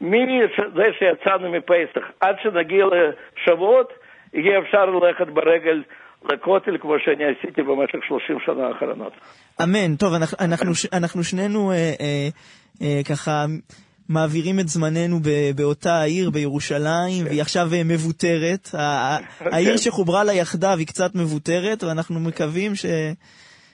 [0.00, 3.92] מזה שיצאנו מפסח עד שנגיע לשבועות,
[4.34, 5.82] יהיה אפשר ללכת ברגל
[6.24, 9.12] לכותל כמו שאני עשיתי במשך 30 שנה האחרונות.
[9.62, 9.96] אמן.
[9.96, 12.28] טוב, אנחנו, אנחנו, אנחנו שנינו אה, אה,
[12.82, 13.46] אה, ככה
[14.08, 18.68] מעבירים את זמננו ב, באותה העיר בירושלים, והיא עכשיו אה, מבוטרת.
[19.52, 22.86] העיר שחוברה לה יחדיו היא קצת מבוטרת, ואנחנו מקווים ש,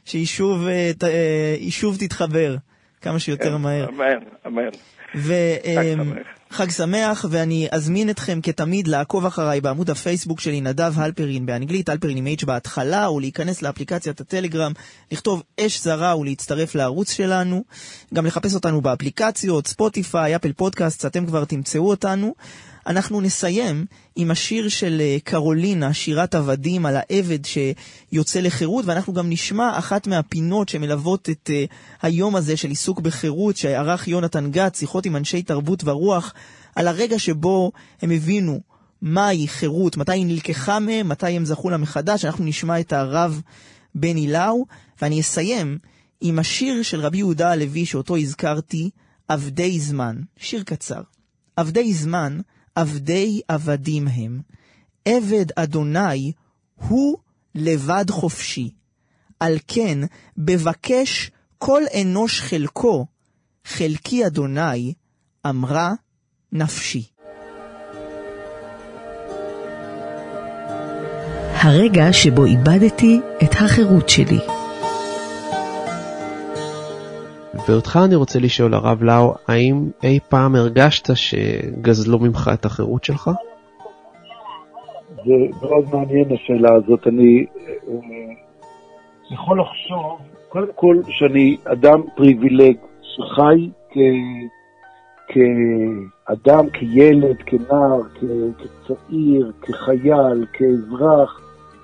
[0.05, 2.57] שהיא שוב, אה, ת- אה, שוב תתחבר
[3.01, 3.89] כמה שיותר מהר.
[3.89, 4.69] אמן, אמן.
[5.15, 7.25] וחג חג שמח.
[7.31, 12.47] ואני אזמין אתכם כתמיד לעקוב אחריי בעמוד הפייסבוק שלי, נדב הלפרין באנגלית, הלפרין עם H
[12.47, 14.73] בהתחלה, או להיכנס לאפליקציית הטלגרם,
[15.13, 17.65] לכתוב אש זרה ולהצטרף לערוץ שלנו.
[18.15, 22.35] גם לחפש אותנו באפליקציות, ספוטיפיי, אפל פודקאסט, אתם כבר תמצאו אותנו.
[22.87, 29.31] אנחנו נסיים עם השיר של אה, קרולינה, שירת עבדים על העבד שיוצא לחירות, ואנחנו גם
[29.31, 35.07] נשמע אחת מהפינות שמלוות את uh, היום הזה של עיסוק בחירות, שערך יונתן גת, שיחות
[35.07, 36.35] עם אנשי תרבות ורוח,
[36.75, 37.73] על הרגע שבו
[38.03, 38.61] הם הבינו
[39.03, 42.25] מהי חירות, מתי היא נלקחה מהם, מתי הם זכו לה מחדש.
[42.25, 43.43] אנחנו נשמע את הרב
[43.95, 44.67] בני לאו,
[45.03, 45.79] ואני אסיים
[46.21, 48.91] עם השיר של רבי יהודה הלוי, שאותו הזכרתי,
[49.29, 50.17] עבדי זמן.
[50.37, 51.01] שיר קצר.
[51.57, 52.41] עבדי זמן,
[52.77, 54.41] עבדי עבדים הם.
[55.05, 56.33] עבד אדוני
[56.89, 57.19] הוא
[57.55, 58.71] לבד חופשי.
[59.41, 59.99] על כן,
[60.39, 63.07] בבקש כל אנוש חלקו,
[63.65, 64.95] חלקי אדוני,
[65.47, 65.93] אמרה
[66.53, 67.05] נפשי.
[71.55, 74.56] הרגע שבו איבדתי את החירות שלי.
[77.69, 83.31] ואותך אני רוצה לשאול, הרב לאו, האם אי פעם הרגשת שגזלו ממך את החירות שלך?
[85.15, 85.33] זה
[85.63, 87.07] מאוד מעניין השאלה הזאת.
[87.07, 87.47] אני
[87.89, 87.95] אה,
[89.31, 93.71] יכול לחשוב, קודם כל, שאני אדם פריבילג שחי.
[95.29, 98.01] כאדם, כילד, כנער,
[98.59, 101.41] כצעיר, כחייל, כאזרח.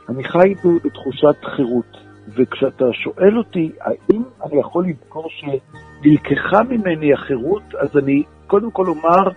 [0.08, 0.54] אני חי
[0.84, 2.11] בתחושת חירות.
[2.28, 9.30] וכשאתה שואל אותי, האם אני יכול לזכור שנלקחה ממני החירות, אז אני קודם כל אומר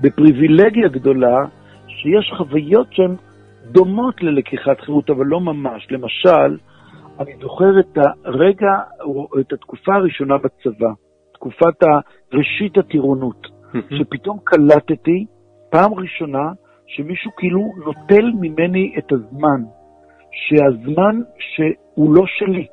[0.00, 1.44] בפריבילגיה גדולה,
[1.86, 3.14] שיש חוויות שהן
[3.64, 5.86] דומות ללקיחת חירות, אבל לא ממש.
[5.90, 6.58] למשל,
[7.20, 10.90] אני זוכר את הרגע, או את התקופה הראשונה בצבא,
[11.34, 11.84] תקופת
[12.32, 15.26] ראשית הטירונות, שפתאום קלטתי,
[15.70, 16.52] פעם ראשונה,
[16.86, 19.60] שמישהו כאילו נוטל ממני את הזמן,
[20.32, 21.20] שהזמן
[21.96, 22.66] שהוא לא שלי,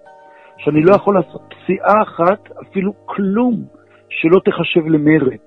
[0.57, 3.63] שאני לא יכול לעשות פסיעה אחת, אפילו כלום,
[4.09, 5.43] שלא תחשב למרד.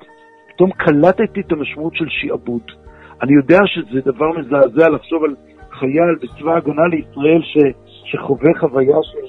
[0.48, 2.62] פתאום קלטתי את המשמעות של שעבוד.
[3.22, 5.34] אני יודע שזה דבר מזעזע לחשוב על
[5.70, 7.56] חייל בצבא ההגנה לישראל ש,
[8.04, 9.26] שחווה חוויה של,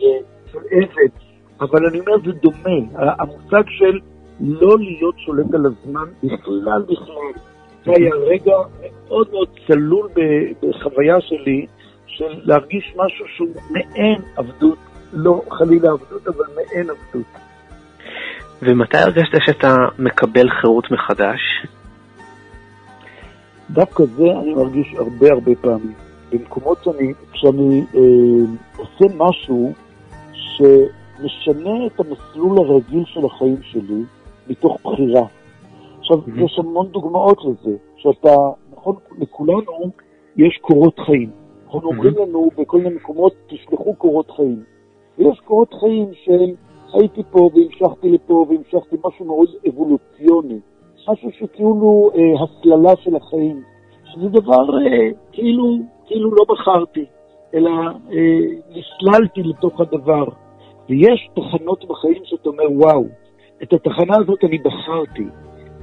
[0.52, 1.14] של עבד,
[1.62, 3.14] אבל אני אומר, זה דומה.
[3.20, 4.00] המושג של
[4.40, 7.42] לא להיות שולט על הזמן בכלל בכלל.
[7.86, 8.56] זה היה רגע
[9.08, 10.10] מאוד מאוד צלול
[10.62, 11.66] בחוויה שלי,
[12.18, 14.78] של להרגיש משהו שהוא מעין עבדות,
[15.14, 17.26] לא חלילה עבדות, אבל מעין עבדות.
[18.62, 21.40] ומתי הרגשת שאתה מקבל חירות מחדש?
[23.70, 25.94] דווקא זה אני מרגיש הרבה הרבה פעמים.
[26.32, 28.02] במקומות שאני, כשאני אה,
[28.78, 29.74] עושה משהו
[30.32, 34.04] שמשנה את המסלול הרגיל של החיים שלי
[34.48, 35.28] מתוך בחירה.
[36.00, 36.46] עכשיו, Mhm.
[36.46, 38.36] יש המון דוגמאות לזה, שאתה,
[38.72, 39.92] נכון, לכולנו
[40.38, 41.47] יש קורות חיים.
[41.68, 44.64] נכון, אומרים לנו בכל מיני מקומות, תשלחו קורות חיים.
[45.18, 46.54] ויש קורות חיים של
[46.94, 50.60] הייתי פה והמשכתי לפה והמשכתי משהו מאוד אבולוציוני.
[51.10, 53.62] משהו שכאילו אה, הסללה של החיים.
[54.06, 57.06] שזה דבר אה, כאילו, כאילו לא בחרתי,
[57.54, 57.70] אלא
[58.12, 58.40] אה,
[58.70, 60.26] נסללתי לתוך הדבר.
[60.90, 63.04] ויש תחנות בחיים שאתה אומר, וואו,
[63.64, 65.26] את התחנה הזאת אני בחרתי.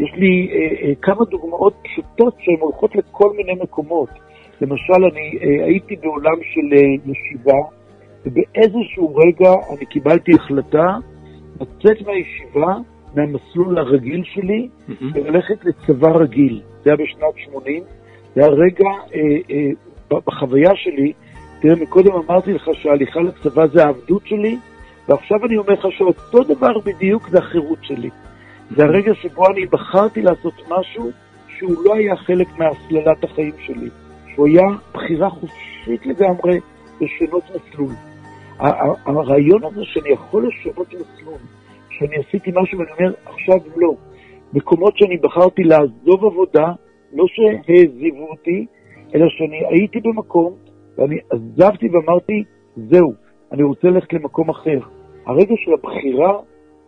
[0.00, 4.08] יש לי אה, אה, כמה דוגמאות פשוטות שהן הולכות לכל מיני מקומות.
[4.64, 7.58] למשל, אני אה, הייתי בעולם של אה, ישיבה,
[8.26, 10.96] ובאיזשהו רגע אני קיבלתי החלטה
[11.60, 12.74] לצאת מהישיבה,
[13.14, 14.68] מהמסלול הרגיל שלי,
[15.14, 16.62] וללכת לצבא רגיל.
[16.84, 17.82] זה היה בשנת 80.
[18.34, 21.12] זה היה רגע אה, אה, בחוויה שלי,
[21.60, 24.56] תראה, מקודם אמרתי לך שההליכה לצבא זה העבדות שלי,
[25.08, 28.10] ועכשיו אני אומר לך שאותו דבר בדיוק זה החירות שלי.
[28.70, 31.10] זה הרגע שבו אני בחרתי לעשות משהו
[31.48, 33.88] שהוא לא היה חלק מהסללת החיים שלי,
[34.34, 36.60] שהוא היה בחירה חופשית לגמרי
[37.00, 37.92] לשנות מסלול.
[39.06, 41.38] הרעיון הזה שאני יכול לשנות מסלול,
[41.90, 43.94] שאני עשיתי משהו ואני אומר, עכשיו לא.
[44.52, 46.72] מקומות שאני בחרתי לעזוב עבודה,
[47.12, 48.66] לא שהעזיבו אותי,
[49.14, 50.52] אלא שאני הייתי במקום
[50.98, 52.44] ואני עזבתי ואמרתי,
[52.76, 53.12] זהו,
[53.52, 54.78] אני רוצה ללכת למקום אחר.
[55.26, 56.38] הרגע של הבחירה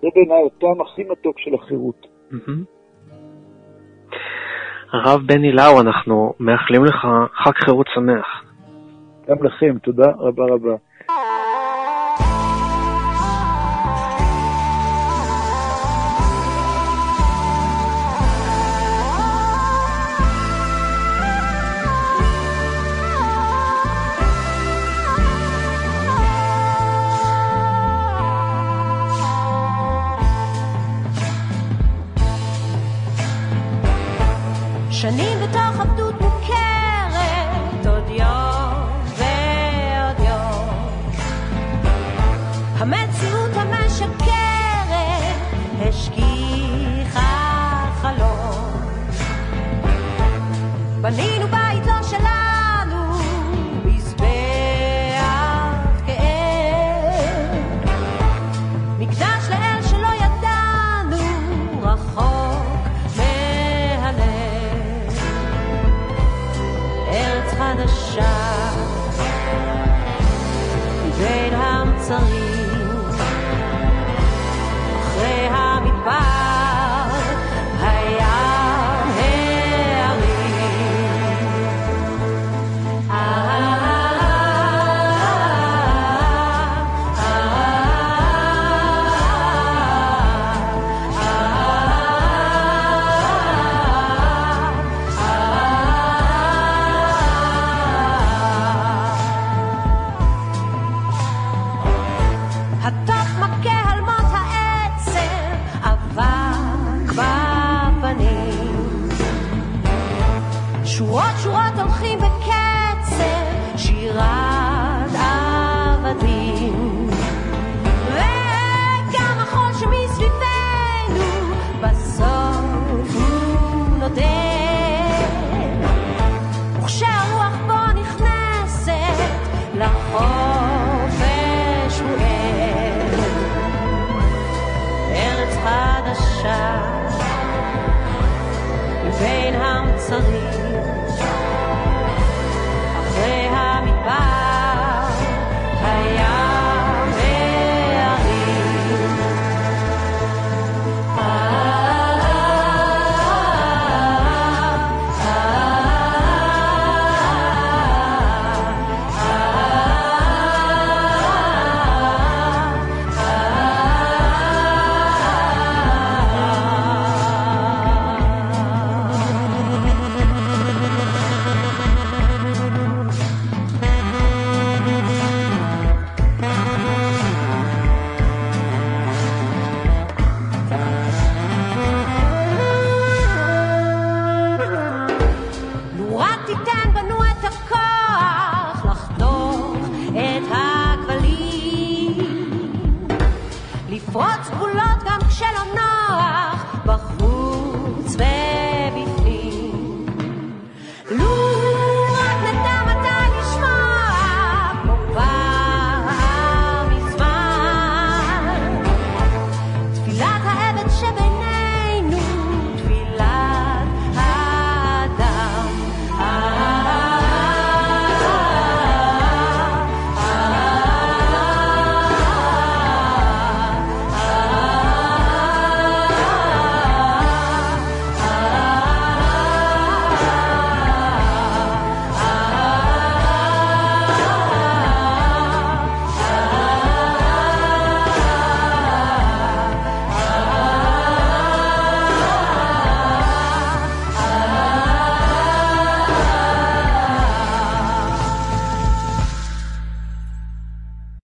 [0.03, 2.07] זה בעיניי הטעם הכי מתוק של החירות.
[4.93, 8.26] הרב בני לאו, אנחנו מאחלים לך חג חירות שמח.
[9.28, 10.74] גם לכם, תודה רבה רבה.
[35.11, 40.69] שנים בתוך עבדות מוכרת, עוד יום ועוד יום.
[42.79, 44.27] המציאות המשקרת
[45.81, 47.31] השכיחה
[48.01, 48.81] חלום.
[51.01, 51.36] בנינו
[72.07, 72.36] sorry.